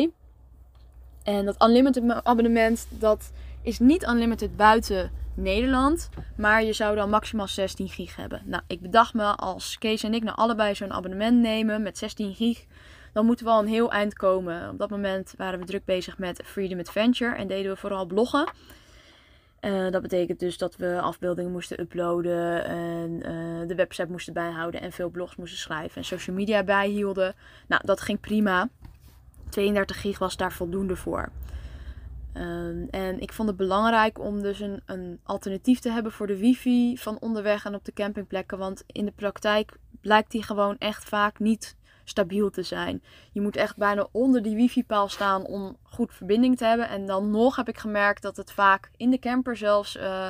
En 1.23 1.44
dat 1.44 1.62
unlimited 1.62 2.25
abonnement, 2.25 2.87
dat 2.90 3.32
is 3.62 3.78
niet 3.78 4.06
unlimited 4.06 4.56
buiten 4.56 5.11
Nederland. 5.35 6.08
Maar 6.37 6.64
je 6.64 6.73
zou 6.73 6.96
dan 6.96 7.11
maximaal 7.11 7.49
16 7.49 7.88
gig 7.88 8.16
hebben. 8.16 8.42
Nou, 8.44 8.62
ik 8.66 8.80
bedacht 8.80 9.14
me 9.14 9.37
als 9.37 9.78
Kees 9.78 10.02
en 10.02 10.14
ik 10.14 10.23
nou 10.23 10.37
allebei 10.37 10.75
zo'n 10.75 10.92
abonnement 10.92 11.40
nemen 11.40 11.82
met 11.82 11.99
16 11.99 12.35
gig 12.35 12.64
dan 13.16 13.26
moeten 13.26 13.46
we 13.46 13.52
al 13.52 13.61
een 13.61 13.68
heel 13.68 13.90
eind 13.90 14.14
komen. 14.14 14.70
Op 14.70 14.78
dat 14.78 14.90
moment 14.90 15.35
waren 15.37 15.58
we 15.58 15.64
druk 15.64 15.85
bezig 15.85 16.18
met 16.18 16.40
Freedom 16.44 16.78
Adventure 16.78 17.35
en 17.35 17.46
deden 17.46 17.73
we 17.73 17.76
vooral 17.76 18.06
bloggen. 18.06 18.49
Uh, 19.61 19.90
dat 19.90 20.02
betekent 20.02 20.38
dus 20.38 20.58
dat 20.58 20.76
we 20.76 21.00
afbeeldingen 21.00 21.52
moesten 21.52 21.80
uploaden 21.80 22.64
en 22.64 23.11
uh, 23.11 23.68
de 23.68 23.75
website 23.75 24.11
moesten 24.11 24.32
bijhouden 24.32 24.80
en 24.80 24.92
veel 24.92 25.08
blogs 25.08 25.37
moesten 25.37 25.58
schrijven 25.58 25.96
en 25.96 26.04
social 26.04 26.37
media 26.37 26.62
bijhielden. 26.62 27.35
Nou, 27.66 27.82
dat 27.85 28.00
ging 28.00 28.20
prima. 28.20 28.68
32 29.49 30.00
gig 30.00 30.18
was 30.18 30.37
daar 30.37 30.52
voldoende 30.52 30.96
voor. 30.96 31.28
Um, 32.35 32.88
en 32.90 33.20
ik 33.20 33.32
vond 33.32 33.49
het 33.49 33.56
belangrijk 33.56 34.18
om 34.18 34.42
dus 34.42 34.61
een, 34.61 34.82
een 34.87 35.20
alternatief 35.23 35.78
te 35.78 35.90
hebben 35.90 36.12
voor 36.12 36.26
de 36.26 36.37
wifi 36.38 36.99
van 36.99 37.18
onderweg 37.20 37.64
en 37.64 37.75
op 37.75 37.85
de 37.85 37.92
campingplekken. 37.92 38.58
Want 38.58 38.85
in 38.87 39.04
de 39.04 39.12
praktijk 39.16 39.73
blijkt 40.00 40.30
die 40.30 40.42
gewoon 40.42 40.76
echt 40.78 41.04
vaak 41.04 41.38
niet 41.38 41.76
stabiel 42.09 42.51
te 42.51 42.63
zijn. 42.63 43.03
Je 43.33 43.41
moet 43.41 43.57
echt 43.57 43.77
bijna 43.77 44.09
onder 44.13 44.43
die 44.43 44.57
wifi-paal 44.57 45.09
staan 45.09 45.47
om 45.47 45.77
goed 45.83 46.15
verbinding 46.15 46.57
te 46.57 46.65
hebben. 46.65 46.89
En 46.89 47.07
dan 47.07 47.31
nog 47.31 47.57
heb 47.57 47.69
ik 47.69 47.79
gemerkt 47.79 48.23
dat 48.23 48.37
het 48.37 48.53
vaak 48.53 48.91
in 48.97 49.11
de 49.11 49.19
camper 49.19 49.57
zelfs 49.57 49.97
uh, 49.97 50.29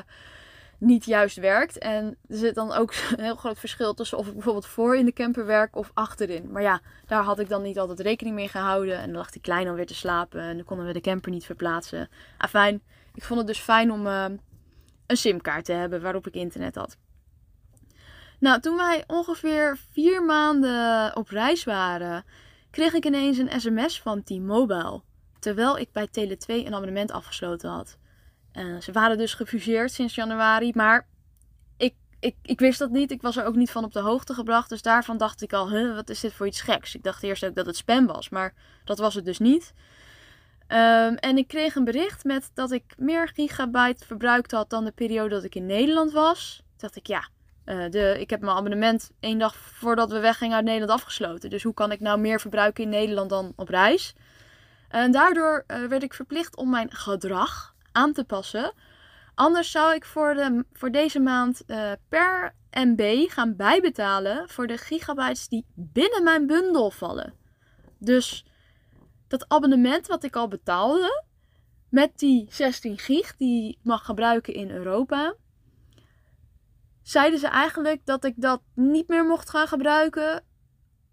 niet 0.78 1.04
juist 1.04 1.36
werkt. 1.36 1.78
En 1.78 2.16
er 2.28 2.36
zit 2.36 2.54
dan 2.54 2.72
ook 2.72 2.94
een 3.16 3.24
heel 3.24 3.36
groot 3.36 3.58
verschil 3.58 3.94
tussen 3.94 4.18
of 4.18 4.26
ik 4.26 4.32
bijvoorbeeld 4.32 4.66
voor 4.66 4.96
in 4.96 5.04
de 5.04 5.12
camper 5.12 5.46
werk 5.46 5.76
of 5.76 5.90
achterin. 5.94 6.52
Maar 6.52 6.62
ja, 6.62 6.80
daar 7.06 7.22
had 7.22 7.38
ik 7.38 7.48
dan 7.48 7.62
niet 7.62 7.78
altijd 7.78 8.00
rekening 8.00 8.34
mee 8.34 8.48
gehouden. 8.48 8.98
En 8.98 9.06
dan 9.06 9.16
lag 9.16 9.30
die 9.30 9.42
klein 9.42 9.68
alweer 9.68 9.86
te 9.86 9.94
slapen 9.94 10.40
en 10.40 10.56
dan 10.56 10.64
konden 10.64 10.86
we 10.86 10.92
de 10.92 11.00
camper 11.00 11.30
niet 11.30 11.46
verplaatsen. 11.46 12.08
Afijn, 12.38 12.82
ik 13.14 13.24
vond 13.24 13.38
het 13.38 13.48
dus 13.48 13.60
fijn 13.60 13.92
om 13.92 14.06
uh, 14.06 14.24
een 15.06 15.16
simkaart 15.16 15.64
te 15.64 15.72
hebben 15.72 16.02
waarop 16.02 16.26
ik 16.26 16.34
internet 16.34 16.74
had. 16.74 16.96
Nou, 18.38 18.60
toen 18.60 18.76
wij 18.76 19.04
ongeveer 19.06 19.78
vier 19.90 20.24
maanden 20.24 21.16
op 21.16 21.28
reis 21.28 21.64
waren, 21.64 22.24
kreeg 22.70 22.92
ik 22.92 23.04
ineens 23.04 23.38
een 23.38 23.60
sms 23.60 24.00
van 24.00 24.22
T-Mobile. 24.22 25.02
Terwijl 25.38 25.78
ik 25.78 25.92
bij 25.92 26.08
Tele2 26.08 26.46
een 26.46 26.74
abonnement 26.74 27.10
afgesloten 27.10 27.70
had. 27.70 27.98
Ze 28.80 28.92
waren 28.92 29.18
dus 29.18 29.34
gefuseerd 29.34 29.92
sinds 29.92 30.14
januari, 30.14 30.72
maar 30.74 31.08
ik, 31.76 31.94
ik, 32.20 32.36
ik 32.42 32.60
wist 32.60 32.78
dat 32.78 32.90
niet. 32.90 33.10
Ik 33.10 33.22
was 33.22 33.36
er 33.36 33.44
ook 33.44 33.54
niet 33.54 33.70
van 33.70 33.84
op 33.84 33.92
de 33.92 34.00
hoogte 34.00 34.34
gebracht. 34.34 34.68
Dus 34.68 34.82
daarvan 34.82 35.16
dacht 35.16 35.42
ik 35.42 35.52
al, 35.52 35.94
wat 35.94 36.08
is 36.08 36.20
dit 36.20 36.32
voor 36.32 36.46
iets 36.46 36.60
geks? 36.60 36.94
Ik 36.94 37.02
dacht 37.02 37.22
eerst 37.22 37.44
ook 37.44 37.54
dat 37.54 37.66
het 37.66 37.76
spam 37.76 38.06
was, 38.06 38.28
maar 38.28 38.54
dat 38.84 38.98
was 38.98 39.14
het 39.14 39.24
dus 39.24 39.38
niet. 39.38 39.74
Um, 40.68 41.14
en 41.14 41.36
ik 41.36 41.48
kreeg 41.48 41.74
een 41.74 41.84
bericht 41.84 42.24
met 42.24 42.50
dat 42.54 42.70
ik 42.70 42.94
meer 42.96 43.28
gigabyte 43.28 44.06
verbruikt 44.06 44.50
had 44.50 44.70
dan 44.70 44.84
de 44.84 44.90
periode 44.90 45.34
dat 45.34 45.44
ik 45.44 45.54
in 45.54 45.66
Nederland 45.66 46.12
was. 46.12 46.62
Dacht 46.76 46.96
ik, 46.96 47.06
ja, 47.06 47.28
uh, 47.66 47.90
de, 47.90 48.16
ik 48.20 48.30
heb 48.30 48.40
mijn 48.40 48.56
abonnement 48.56 49.10
één 49.20 49.38
dag 49.38 49.56
voordat 49.56 50.10
we 50.10 50.20
weggingen 50.20 50.56
uit 50.56 50.64
Nederland 50.64 51.00
afgesloten. 51.00 51.50
Dus 51.50 51.62
hoe 51.62 51.74
kan 51.74 51.92
ik 51.92 52.00
nou 52.00 52.18
meer 52.18 52.40
verbruiken 52.40 52.84
in 52.84 52.90
Nederland 52.90 53.30
dan 53.30 53.52
op 53.56 53.68
reis? 53.68 54.14
En 54.88 55.12
daardoor 55.12 55.64
uh, 55.66 55.84
werd 55.84 56.02
ik 56.02 56.14
verplicht 56.14 56.56
om 56.56 56.70
mijn 56.70 56.94
gedrag 56.94 57.74
aan 57.92 58.12
te 58.12 58.24
passen. 58.24 58.72
Anders 59.34 59.70
zou 59.70 59.94
ik 59.94 60.04
voor, 60.04 60.34
de, 60.34 60.64
voor 60.72 60.90
deze 60.90 61.20
maand 61.20 61.62
uh, 61.66 61.92
per 62.08 62.54
MB 62.70 63.24
gaan 63.28 63.56
bijbetalen 63.56 64.48
voor 64.48 64.66
de 64.66 64.78
gigabytes 64.78 65.48
die 65.48 65.64
binnen 65.74 66.22
mijn 66.22 66.46
bundel 66.46 66.90
vallen. 66.90 67.34
Dus 67.98 68.44
dat 69.28 69.48
abonnement 69.48 70.06
wat 70.06 70.24
ik 70.24 70.36
al 70.36 70.48
betaalde, 70.48 71.24
met 71.88 72.18
die 72.18 72.46
16 72.50 72.98
gig 72.98 73.36
die 73.36 73.68
ik 73.68 73.78
mag 73.82 74.04
gebruiken 74.04 74.54
in 74.54 74.70
Europa, 74.70 75.34
zeiden 77.08 77.38
ze 77.38 77.46
eigenlijk 77.46 78.00
dat 78.04 78.24
ik 78.24 78.34
dat 78.36 78.60
niet 78.74 79.08
meer 79.08 79.24
mocht 79.24 79.50
gaan 79.50 79.68
gebruiken. 79.68 80.44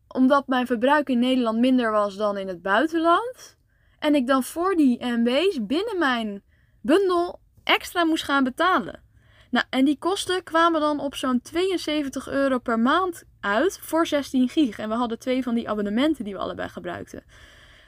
Omdat 0.07 0.47
mijn 0.47 0.65
verbruik 0.65 1.09
in 1.09 1.19
Nederland 1.19 1.59
minder 1.59 1.91
was 1.91 2.15
dan 2.15 2.37
in 2.37 2.47
het 2.47 2.61
buitenland. 2.61 3.57
En 3.99 4.15
ik 4.15 4.27
dan 4.27 4.43
voor 4.43 4.75
die 4.75 5.05
MB's 5.05 5.65
binnen 5.65 5.97
mijn 5.97 6.43
bundel 6.81 7.39
extra 7.63 8.03
moest 8.03 8.23
gaan 8.23 8.43
betalen. 8.43 9.03
Nou, 9.49 9.65
en 9.69 9.85
die 9.85 9.97
kosten 9.97 10.43
kwamen 10.43 10.81
dan 10.81 10.99
op 10.99 11.15
zo'n 11.15 11.41
72 11.41 12.27
euro 12.27 12.59
per 12.59 12.79
maand 12.79 13.23
uit 13.39 13.79
voor 13.81 14.07
16 14.07 14.49
gig. 14.49 14.77
En 14.77 14.89
we 14.89 14.95
hadden 14.95 15.19
twee 15.19 15.43
van 15.43 15.55
die 15.55 15.69
abonnementen 15.69 16.23
die 16.23 16.33
we 16.33 16.39
allebei 16.39 16.69
gebruikten. 16.69 17.23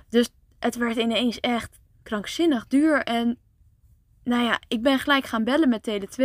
Dus 0.09 0.29
het 0.59 0.75
werd 0.75 0.97
ineens 0.97 1.39
echt 1.39 1.79
krankzinnig 2.03 2.67
duur. 2.67 3.03
En 3.03 3.37
nou 4.23 4.43
ja, 4.43 4.59
ik 4.67 4.81
ben 4.81 4.99
gelijk 4.99 5.25
gaan 5.25 5.43
bellen 5.43 5.69
met 5.69 5.89
Tele2. 5.89 6.23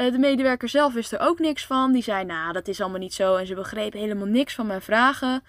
Eh, 0.00 0.12
de 0.12 0.18
medewerker 0.18 0.68
zelf 0.68 0.92
wist 0.92 1.12
er 1.12 1.20
ook 1.20 1.38
niks 1.38 1.66
van. 1.66 1.92
Die 1.92 2.02
zei, 2.02 2.24
nou, 2.24 2.52
dat 2.52 2.68
is 2.68 2.80
allemaal 2.80 2.98
niet 2.98 3.14
zo. 3.14 3.36
En 3.36 3.46
ze 3.46 3.54
begreep 3.54 3.92
helemaal 3.92 4.26
niks 4.26 4.54
van 4.54 4.66
mijn 4.66 4.80
vragen. 4.80 5.42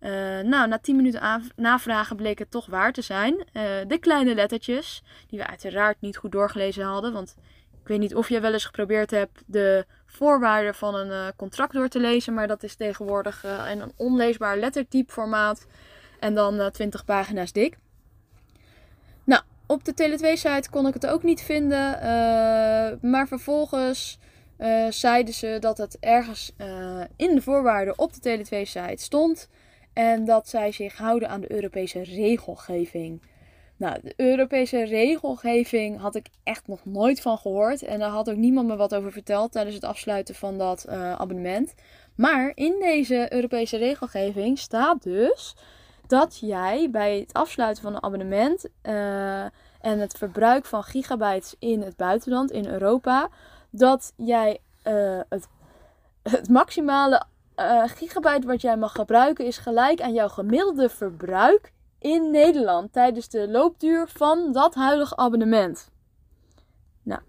Uh, 0.00 0.10
nou, 0.40 0.68
na 0.68 0.78
10 0.78 0.96
minuten 0.96 1.42
navragen 1.56 2.16
bleek 2.16 2.38
het 2.38 2.50
toch 2.50 2.66
waar 2.66 2.92
te 2.92 3.02
zijn. 3.02 3.34
Uh, 3.34 3.62
de 3.86 3.98
kleine 4.00 4.34
lettertjes, 4.34 5.02
die 5.26 5.38
we 5.38 5.46
uiteraard 5.46 6.00
niet 6.00 6.16
goed 6.16 6.32
doorgelezen 6.32 6.84
hadden. 6.84 7.12
Want 7.12 7.36
ik 7.82 7.88
weet 7.88 7.98
niet 7.98 8.14
of 8.14 8.28
je 8.28 8.40
wel 8.40 8.52
eens 8.52 8.64
geprobeerd 8.64 9.10
hebt 9.10 9.42
de 9.46 9.86
voorwaarden 10.06 10.74
van 10.74 10.94
een 10.94 11.32
contract 11.36 11.72
door 11.72 11.88
te 11.88 12.00
lezen. 12.00 12.34
Maar 12.34 12.46
dat 12.46 12.62
is 12.62 12.74
tegenwoordig 12.74 13.44
in 13.44 13.80
een 13.80 13.92
onleesbaar 13.96 14.58
lettertype 14.58 15.12
formaat. 15.12 15.66
En 16.20 16.34
dan 16.34 16.70
20 16.70 17.04
pagina's 17.04 17.52
dik. 17.52 17.78
Op 19.70 19.84
de 19.84 19.92
Tele2-site 19.92 20.70
kon 20.70 20.86
ik 20.86 20.94
het 20.94 21.06
ook 21.06 21.22
niet 21.22 21.40
vinden. 21.42 22.00
Eh, 22.00 22.92
maar 23.00 23.28
vervolgens 23.28 24.18
uh, 24.58 24.86
zeiden 24.90 25.34
ze 25.34 25.56
dat 25.60 25.78
het 25.78 25.96
ergens 26.00 26.52
uh, 26.58 27.00
in 27.16 27.34
de 27.34 27.42
voorwaarden 27.42 27.98
op 27.98 28.12
de 28.12 28.38
Tele2-site 28.38 29.02
stond. 29.02 29.48
En 29.92 30.24
dat 30.24 30.48
zij 30.48 30.72
zich 30.72 30.96
houden 30.96 31.28
aan 31.28 31.40
de 31.40 31.52
Europese 31.52 32.02
regelgeving. 32.02 33.22
Nou, 33.76 33.98
de 34.02 34.12
Europese 34.16 34.84
regelgeving 34.84 36.00
had 36.00 36.14
ik 36.14 36.26
echt 36.42 36.66
nog 36.66 36.84
nooit 36.84 37.20
van 37.20 37.38
gehoord. 37.38 37.82
En 37.82 37.98
daar 37.98 38.10
had 38.10 38.30
ook 38.30 38.36
niemand 38.36 38.68
me 38.68 38.76
wat 38.76 38.94
over 38.94 39.12
verteld 39.12 39.52
tijdens 39.52 39.74
het 39.74 39.84
afsluiten 39.84 40.34
van 40.34 40.58
dat 40.58 40.88
abonnement. 40.88 41.74
Maar 42.14 42.52
in 42.54 42.76
deze 42.80 43.32
Europese 43.32 43.76
regelgeving 43.76 44.58
staat 44.58 45.02
dus 45.02 45.54
dat 46.08 46.38
jij 46.38 46.90
bij 46.90 47.18
het 47.18 47.32
afsluiten 47.32 47.82
van 47.82 47.94
een 47.94 48.02
abonnement 48.02 48.64
uh, 48.82 49.42
en 49.80 49.98
het 49.98 50.16
verbruik 50.18 50.64
van 50.64 50.82
gigabytes 50.82 51.54
in 51.58 51.82
het 51.82 51.96
buitenland, 51.96 52.50
in 52.50 52.66
Europa, 52.66 53.28
dat 53.70 54.12
jij 54.16 54.60
uh, 54.84 55.20
het, 55.28 55.48
het 56.22 56.48
maximale 56.48 57.22
uh, 57.56 57.82
gigabyte 57.86 58.46
wat 58.46 58.60
jij 58.60 58.76
mag 58.76 58.92
gebruiken 58.92 59.44
is 59.44 59.58
gelijk 59.58 60.00
aan 60.00 60.12
jouw 60.12 60.28
gemiddelde 60.28 60.88
verbruik 60.88 61.72
in 61.98 62.30
Nederland 62.30 62.92
tijdens 62.92 63.28
de 63.28 63.48
loopduur 63.48 64.08
van 64.08 64.52
dat 64.52 64.74
huidige 64.74 65.16
abonnement. 65.16 65.90
Nou, 67.02 67.20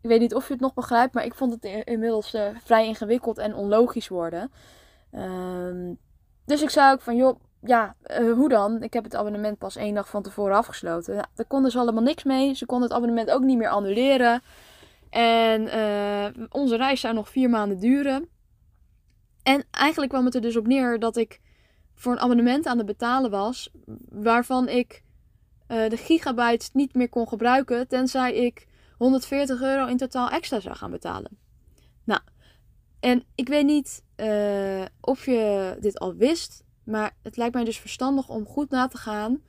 ik 0.00 0.08
weet 0.08 0.20
niet 0.20 0.34
of 0.34 0.46
je 0.46 0.52
het 0.52 0.62
nog 0.62 0.74
begrijpt, 0.74 1.14
maar 1.14 1.24
ik 1.24 1.34
vond 1.34 1.52
het 1.52 1.64
inmiddels 1.84 2.36
vrij 2.64 2.86
ingewikkeld 2.86 3.38
en 3.38 3.54
onlogisch 3.54 4.08
worden. 4.08 4.52
Uh, 5.12 5.96
dus 6.44 6.62
ik 6.62 6.70
zei 6.70 6.92
ook 6.92 7.00
van, 7.00 7.16
joh, 7.16 7.40
ja, 7.64 7.96
uh, 8.20 8.32
hoe 8.32 8.48
dan? 8.48 8.82
Ik 8.82 8.92
heb 8.92 9.04
het 9.04 9.14
abonnement 9.14 9.58
pas 9.58 9.76
één 9.76 9.94
dag 9.94 10.08
van 10.08 10.22
tevoren 10.22 10.56
afgesloten. 10.56 11.28
Daar 11.34 11.46
konden 11.46 11.70
ze 11.70 11.78
allemaal 11.78 12.02
niks 12.02 12.24
mee. 12.24 12.54
Ze 12.54 12.66
konden 12.66 12.88
het 12.88 12.96
abonnement 12.96 13.30
ook 13.30 13.42
niet 13.42 13.58
meer 13.58 13.68
annuleren. 13.68 14.42
En 15.10 15.62
uh, 15.62 16.44
onze 16.50 16.76
reis 16.76 17.00
zou 17.00 17.14
nog 17.14 17.28
vier 17.28 17.50
maanden 17.50 17.78
duren. 17.78 18.28
En 19.42 19.64
eigenlijk 19.70 20.12
kwam 20.12 20.24
het 20.24 20.34
er 20.34 20.40
dus 20.40 20.56
op 20.56 20.66
neer 20.66 20.98
dat 20.98 21.16
ik 21.16 21.40
voor 21.94 22.12
een 22.12 22.20
abonnement 22.20 22.66
aan 22.66 22.78
het 22.78 22.86
betalen 22.86 23.30
was. 23.30 23.70
Waarvan 24.08 24.68
ik 24.68 25.02
uh, 25.68 25.88
de 25.88 25.96
gigabytes 25.96 26.72
niet 26.72 26.94
meer 26.94 27.08
kon 27.08 27.28
gebruiken. 27.28 27.88
Tenzij 27.88 28.34
ik 28.34 28.66
140 28.98 29.62
euro 29.62 29.86
in 29.86 29.96
totaal 29.96 30.30
extra 30.30 30.60
zou 30.60 30.76
gaan 30.76 30.90
betalen. 30.90 31.38
Nou, 32.04 32.20
En 33.00 33.24
ik 33.34 33.48
weet 33.48 33.66
niet 33.66 34.02
of 35.00 35.24
je 35.24 35.76
dit 35.80 35.98
al 35.98 36.14
wist, 36.14 36.63
maar 36.84 37.10
het 37.22 37.36
lijkt 37.36 37.54
mij 37.54 37.64
dus 37.64 37.78
verstandig 37.78 38.28
om 38.28 38.46
goed 38.46 38.70
na 38.70 38.86
te 38.86 38.96
gaan 38.96 39.42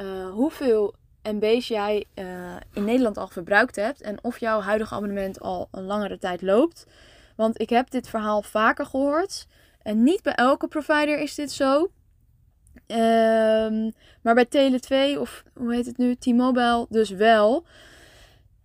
uh, 0.00 0.30
hoeveel 0.30 0.94
MB's 1.22 1.68
jij 1.68 2.04
uh, 2.14 2.24
in 2.72 2.84
Nederland 2.84 3.18
al 3.18 3.28
verbruikt 3.28 3.76
hebt 3.76 4.00
en 4.00 4.24
of 4.24 4.38
jouw 4.38 4.60
huidige 4.60 4.94
abonnement 4.94 5.40
al 5.40 5.68
een 5.70 5.84
langere 5.84 6.18
tijd 6.18 6.42
loopt. 6.42 6.86
Want 7.36 7.60
ik 7.60 7.70
heb 7.70 7.90
dit 7.90 8.08
verhaal 8.08 8.42
vaker 8.42 8.86
gehoord 8.86 9.46
en 9.82 10.02
niet 10.02 10.22
bij 10.22 10.34
elke 10.34 10.68
provider 10.68 11.18
is 11.18 11.34
dit 11.34 11.52
zo. 11.52 11.90
Um, 12.86 13.92
maar 14.22 14.34
bij 14.34 14.46
Tele2 14.46 15.18
of 15.18 15.44
hoe 15.54 15.74
heet 15.74 15.86
het 15.86 15.98
nu, 15.98 16.16
T-Mobile 16.16 16.86
dus 16.88 17.10
wel. 17.10 17.64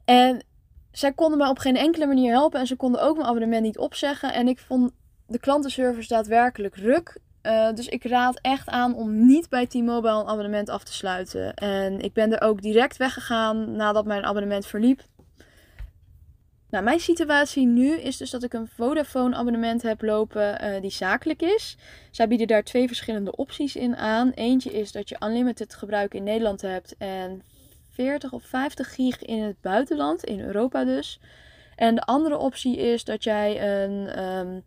En 0.06 0.44
zij 0.92 1.14
konden 1.14 1.38
mij 1.38 1.48
op 1.48 1.60
geen 1.60 1.78
enkele 1.78 2.06
manier 2.06 2.32
helpen 2.32 2.60
en 2.60 2.68
ze 2.68 2.76
konden 2.76 3.02
ook 3.02 3.16
mijn 3.16 3.28
abonnement 3.28 3.64
niet 3.64 3.78
opzeggen. 3.78 4.34
En 4.34 4.48
ik 4.48 4.60
vond 4.60 4.92
de 5.28 5.40
klantenservice 5.40 6.08
daadwerkelijk 6.08 6.76
ruk. 6.76 7.18
Uh, 7.46 7.74
dus 7.74 7.88
ik 7.88 8.04
raad 8.04 8.40
echt 8.42 8.70
aan 8.70 8.96
om 8.96 9.26
niet 9.26 9.50
bij 9.50 9.68
T-Mobile 9.68 10.20
een 10.20 10.28
abonnement 10.28 10.70
af 10.70 10.84
te 10.84 10.94
sluiten. 10.94 11.54
En 11.54 12.00
ik 12.00 12.14
ben 12.14 12.32
er 12.32 12.48
ook 12.48 12.62
direct 12.62 12.98
weggegaan 12.98 13.76
nadat 13.76 14.06
mijn 14.06 14.24
abonnement 14.24 14.66
verliep. 14.66 15.02
Nou, 16.70 16.84
mijn 16.84 17.00
situatie 17.00 17.66
nu 17.66 18.00
is 18.00 18.18
dus 18.18 18.30
dat 18.30 18.44
ik 18.44 18.54
een 18.54 18.68
Vodafone 18.68 19.36
abonnement 19.36 19.82
heb 19.82 20.02
lopen 20.02 20.64
uh, 20.64 20.82
die 20.82 20.92
zakelijk 20.92 21.42
is. 21.42 21.78
Zij 22.12 22.28
bieden 22.28 22.48
daar 22.48 22.64
twee 22.64 22.88
verschillende 22.88 23.36
opties 23.36 23.76
in 23.76 23.96
aan. 23.96 24.32
Eentje 24.32 24.72
is 24.72 24.92
dat 24.92 25.10
je 25.10 25.18
unlimited 25.24 25.76
gebruik 25.76 26.14
in 26.14 26.24
Nederland 26.24 26.62
hebt 26.62 26.96
en 26.98 27.42
40 27.92 28.32
of 28.32 28.44
50 28.44 28.94
gig 28.96 29.22
in 29.22 29.44
het 29.44 29.62
buitenland, 29.62 30.24
in 30.24 30.40
Europa 30.40 30.84
dus. 30.84 31.20
En 31.76 31.96
de 31.96 32.02
andere 32.02 32.38
optie 32.38 32.78
is 32.78 33.04
dat 33.04 33.24
jij 33.24 33.82
een 33.84 34.24
um, 34.24 34.64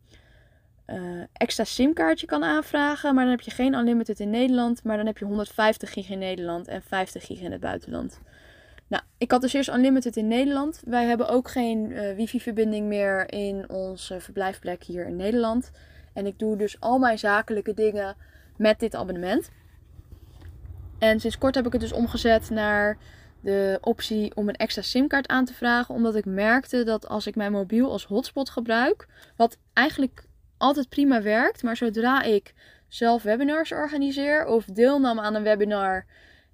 uh, 0.90 1.23
extra 1.33 1.64
simkaartje 1.64 2.26
kan 2.26 2.45
aanvragen, 2.45 3.14
maar 3.14 3.25
dan 3.25 3.33
heb 3.33 3.40
je 3.40 3.50
geen 3.50 3.75
unlimited 3.75 4.21
in 4.21 4.30
Nederland, 4.30 4.85
maar 4.85 4.97
dan 4.97 5.07
heb 5.07 5.18
je 5.18 5.25
150 5.25 5.92
gig 5.92 6.09
in 6.09 6.18
Nederland 6.18 6.68
en 6.68 6.83
50 6.83 7.26
gig 7.26 7.40
in 7.40 7.52
het 7.52 7.61
buitenland. 7.61 8.21
Nou, 8.87 9.02
ik 9.18 9.30
had 9.30 9.40
dus 9.40 9.52
eerst 9.52 9.68
unlimited 9.68 10.16
in 10.16 10.28
Nederland. 10.28 10.83
Wij 10.85 11.04
hebben 11.04 11.28
ook 11.28 11.50
geen 11.50 11.90
uh, 11.90 12.14
wifi-verbinding 12.14 12.87
meer 12.87 13.33
in 13.33 13.71
onze 13.71 14.21
verblijfplek 14.21 14.83
hier 14.83 15.07
in 15.07 15.16
Nederland. 15.16 15.71
En 16.12 16.26
ik 16.26 16.38
doe 16.38 16.57
dus 16.57 16.80
al 16.80 16.99
mijn 16.99 17.18
zakelijke 17.18 17.75
dingen 17.75 18.16
met 18.57 18.80
dit 18.80 18.95
abonnement. 18.95 19.50
En 20.99 21.21
sinds 21.21 21.38
kort 21.38 21.54
heb 21.54 21.66
ik 21.66 21.73
het 21.73 21.80
dus 21.80 21.92
omgezet 21.92 22.50
naar 22.50 22.99
de 23.40 23.78
optie 23.80 24.37
om 24.37 24.49
een 24.49 24.57
extra 24.57 24.83
simkaart 24.83 25.28
aan 25.28 25.45
te 25.45 25.54
vragen. 25.54 25.95
Omdat 25.95 26.14
ik 26.14 26.25
merkte 26.25 26.85
dat 26.85 27.09
als 27.09 27.26
ik 27.26 27.37
mijn 27.37 27.52
mobiel 27.52 27.90
als 27.90 28.04
hotspot 28.04 28.50
gebruik, 28.50 29.07
wat 29.37 29.59
eigenlijk 29.73 30.25
altijd 30.58 30.88
prima 30.88 31.22
werkt, 31.22 31.62
maar 31.62 31.76
zodra 31.76 32.22
ik 32.22 32.54
zelf 32.88 33.22
webinars 33.22 33.72
organiseer 33.72 34.46
of 34.46 34.64
deelnam 34.64 35.20
aan 35.20 35.34
een 35.34 35.42
webinar 35.42 36.06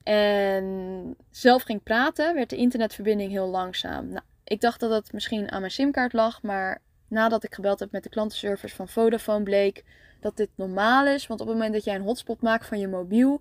en 0.03 1.17
zelf 1.31 1.63
ging 1.63 1.83
praten, 1.83 2.35
werd 2.35 2.51
de 2.51 2.57
internetverbinding 2.57 3.31
heel 3.31 3.49
langzaam. 3.49 4.09
Nou, 4.09 4.25
ik 4.45 4.61
dacht 4.61 4.81
dat 4.81 4.91
het 4.91 5.13
misschien 5.13 5.51
aan 5.51 5.61
mijn 5.61 5.73
simkaart 5.73 6.13
lag, 6.13 6.43
maar 6.43 6.81
nadat 7.09 7.45
ik 7.45 7.55
gebeld 7.55 7.81
heb 7.81 7.93
met 7.93 8.03
de 8.03 8.09
klantenservice 8.09 8.75
van 8.75 8.89
Vodafone 8.89 9.43
bleek 9.43 9.85
dat 10.21 10.37
dit 10.37 10.49
normaal 10.55 11.07
is. 11.07 11.27
Want 11.27 11.41
op 11.41 11.47
het 11.47 11.57
moment 11.57 11.75
dat 11.75 11.85
jij 11.85 11.95
een 11.95 12.03
hotspot 12.03 12.43
maakt 12.43 12.67
van 12.67 12.79
je 12.79 12.89
mobiel, 12.89 13.41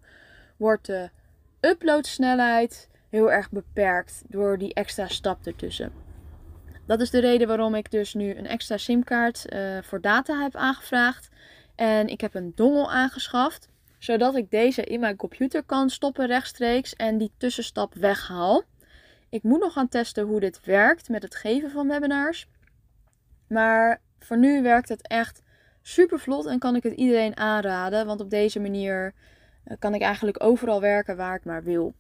wordt 0.58 0.86
de 0.86 1.10
uploadsnelheid 1.60 2.90
heel 3.10 3.32
erg 3.32 3.50
beperkt 3.50 4.24
door 4.28 4.58
die 4.58 4.74
extra 4.74 5.08
stap 5.08 5.46
ertussen. 5.48 5.92
Dat 6.86 7.02
is 7.02 7.10
de 7.10 7.20
reden 7.20 7.48
waarom 7.48 7.76
ik 7.76 7.92
dus 7.92 8.14
nu 8.14 8.36
een 8.36 8.48
extra 8.48 8.78
simkaart 8.78 9.46
uh, 9.54 9.78
voor 9.82 10.02
data 10.02 10.42
heb 10.42 10.56
aangevraagd. 10.56 11.30
En 11.76 12.08
ik 12.08 12.22
heb 12.22 12.36
een 12.36 12.52
dongel 12.56 12.92
aangeschaft, 12.92 13.70
zodat 14.00 14.36
ik 14.36 14.52
deze 14.52 14.84
in 14.84 15.00
mijn 15.00 15.16
computer 15.16 15.64
kan 15.64 15.90
stoppen 15.90 16.28
rechtstreeks 16.28 16.96
en 16.96 17.18
die 17.18 17.32
tussenstap 17.38 17.94
weghaal. 17.94 18.64
Ik 19.30 19.44
moet 19.44 19.60
nog 19.60 19.74
gaan 19.74 19.90
testen 19.90 20.26
hoe 20.26 20.40
dit 20.40 20.66
werkt 20.66 21.10
met 21.10 21.24
het 21.24 21.36
geven 21.36 21.72
van 21.72 21.88
webinars. 21.88 22.48
Maar 23.48 24.02
voor 24.20 24.38
nu 24.38 24.62
werkt 24.62 24.90
het 24.90 25.08
echt 25.08 25.42
super 25.82 26.20
vlot 26.20 26.46
en 26.46 26.60
kan 26.60 26.76
ik 26.76 26.84
het 26.84 26.94
iedereen 26.94 27.38
aanraden. 27.38 28.06
Want 28.06 28.22
op 28.22 28.30
deze 28.30 28.60
manier 28.60 29.14
eh, 29.64 29.78
kan 29.80 29.94
ik 29.94 30.02
eigenlijk 30.02 30.44
overal 30.44 30.82
werken 30.82 31.18
waar 31.18 31.36
ik 31.36 31.46
maar 31.46 31.64
wil. 31.64 31.94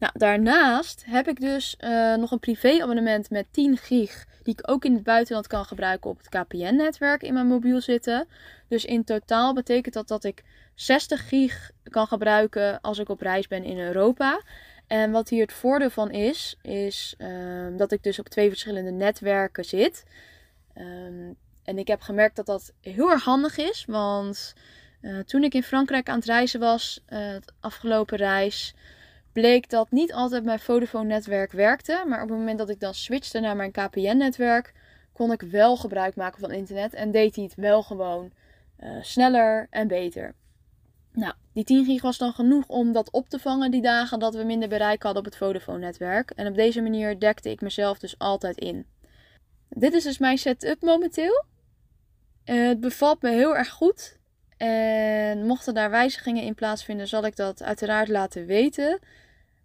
Nou, 0.00 0.12
daarnaast 0.16 1.04
heb 1.06 1.28
ik 1.28 1.40
dus 1.40 1.76
uh, 1.80 2.14
nog 2.14 2.30
een 2.30 2.38
privé-abonnement 2.38 3.30
met 3.30 3.46
10 3.50 3.76
gig. 3.76 4.26
Die 4.42 4.54
ik 4.54 4.70
ook 4.70 4.84
in 4.84 4.94
het 4.94 5.02
buitenland 5.02 5.46
kan 5.46 5.64
gebruiken 5.64 6.10
op 6.10 6.18
het 6.18 6.28
KPN-netwerk 6.28 7.22
in 7.22 7.34
mijn 7.34 7.46
mobiel 7.46 7.80
zitten. 7.80 8.28
Dus 8.68 8.84
in 8.84 9.04
totaal 9.04 9.54
betekent 9.54 9.94
dat 9.94 10.08
dat 10.08 10.24
ik 10.24 10.44
60 10.74 11.28
gig 11.28 11.70
kan 11.82 12.06
gebruiken 12.06 12.80
als 12.80 12.98
ik 12.98 13.08
op 13.08 13.20
reis 13.20 13.48
ben 13.48 13.64
in 13.64 13.78
Europa. 13.78 14.42
En 14.86 15.10
wat 15.10 15.28
hier 15.28 15.42
het 15.42 15.52
voordeel 15.52 15.90
van 15.90 16.10
is, 16.10 16.56
is 16.62 17.14
uh, 17.18 17.66
dat 17.76 17.92
ik 17.92 18.02
dus 18.02 18.18
op 18.18 18.28
twee 18.28 18.48
verschillende 18.48 18.90
netwerken 18.90 19.64
zit. 19.64 20.04
Um, 20.78 21.36
en 21.64 21.78
ik 21.78 21.88
heb 21.88 22.00
gemerkt 22.00 22.36
dat 22.36 22.46
dat 22.46 22.72
heel 22.80 23.10
erg 23.10 23.24
handig 23.24 23.56
is. 23.56 23.84
Want 23.86 24.54
uh, 25.02 25.18
toen 25.18 25.42
ik 25.42 25.54
in 25.54 25.62
Frankrijk 25.62 26.08
aan 26.08 26.16
het 26.16 26.24
reizen 26.24 26.60
was, 26.60 27.00
uh, 27.08 27.18
het 27.18 27.52
afgelopen 27.60 28.16
reis, 28.16 28.74
bleek 29.32 29.70
dat 29.70 29.90
niet 29.90 30.12
altijd 30.12 30.44
mijn 30.44 30.58
Vodafone-netwerk 30.58 31.52
werkte. 31.52 32.04
Maar 32.06 32.22
op 32.22 32.28
het 32.28 32.38
moment 32.38 32.58
dat 32.58 32.68
ik 32.68 32.80
dan 32.80 32.94
switchte 32.94 33.40
naar 33.40 33.56
mijn 33.56 33.70
KPN-netwerk, 33.70 34.72
kon 35.12 35.32
ik 35.32 35.40
wel 35.40 35.76
gebruik 35.76 36.16
maken 36.16 36.40
van 36.40 36.50
internet. 36.50 36.94
En 36.94 37.10
deed 37.10 37.34
hij 37.34 37.44
het 37.44 37.54
wel 37.54 37.82
gewoon 37.82 38.30
uh, 38.80 38.90
sneller 39.00 39.66
en 39.70 39.88
beter. 39.88 40.34
Nou, 41.12 41.34
die 41.52 41.64
10 41.64 41.84
gig 41.84 42.02
was 42.02 42.18
dan 42.18 42.32
genoeg 42.32 42.66
om 42.66 42.92
dat 42.92 43.10
op 43.10 43.28
te 43.28 43.38
vangen 43.38 43.70
die 43.70 43.82
dagen 43.82 44.18
dat 44.18 44.34
we 44.34 44.44
minder 44.44 44.68
bereik 44.68 45.02
hadden 45.02 45.20
op 45.20 45.28
het 45.28 45.36
Vodafone-netwerk. 45.36 46.30
En 46.30 46.46
op 46.46 46.54
deze 46.54 46.80
manier 46.80 47.18
dekte 47.18 47.50
ik 47.50 47.60
mezelf 47.60 47.98
dus 47.98 48.18
altijd 48.18 48.58
in. 48.58 48.86
Dit 49.68 49.92
is 49.94 50.04
dus 50.04 50.18
mijn 50.18 50.38
setup 50.38 50.82
momenteel. 50.82 51.44
Uh, 52.44 52.68
het 52.68 52.80
bevalt 52.80 53.22
me 53.22 53.30
heel 53.30 53.56
erg 53.56 53.68
goed. 53.68 54.18
En 54.60 55.46
mochten 55.46 55.74
daar 55.74 55.90
wijzigingen 55.90 56.42
in 56.42 56.54
plaatsvinden, 56.54 57.08
zal 57.08 57.24
ik 57.24 57.36
dat 57.36 57.62
uiteraard 57.62 58.08
laten 58.08 58.46
weten. 58.46 58.98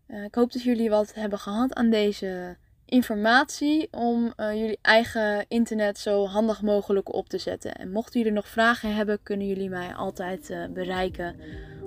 Uh, 0.07 0.23
ik 0.23 0.35
hoop 0.35 0.51
dat 0.53 0.63
jullie 0.63 0.89
wat 0.89 1.13
hebben 1.13 1.39
gehad 1.39 1.73
aan 1.73 1.89
deze 1.89 2.55
informatie 2.85 3.87
om 3.91 4.33
uh, 4.37 4.53
jullie 4.53 4.79
eigen 4.81 5.45
internet 5.47 5.97
zo 5.97 6.25
handig 6.25 6.61
mogelijk 6.61 7.13
op 7.13 7.29
te 7.29 7.37
zetten. 7.37 7.75
En 7.75 7.91
mochten 7.91 8.19
jullie 8.19 8.35
nog 8.35 8.47
vragen 8.47 8.95
hebben, 8.95 9.23
kunnen 9.23 9.47
jullie 9.47 9.69
mij 9.69 9.93
altijd 9.93 10.49
uh, 10.49 10.65
bereiken 10.69 11.35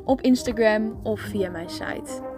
op 0.05 0.21
Instagram 0.21 1.01
of 1.03 1.21
via 1.21 1.51
mijn 1.51 1.71
site. 1.71 2.37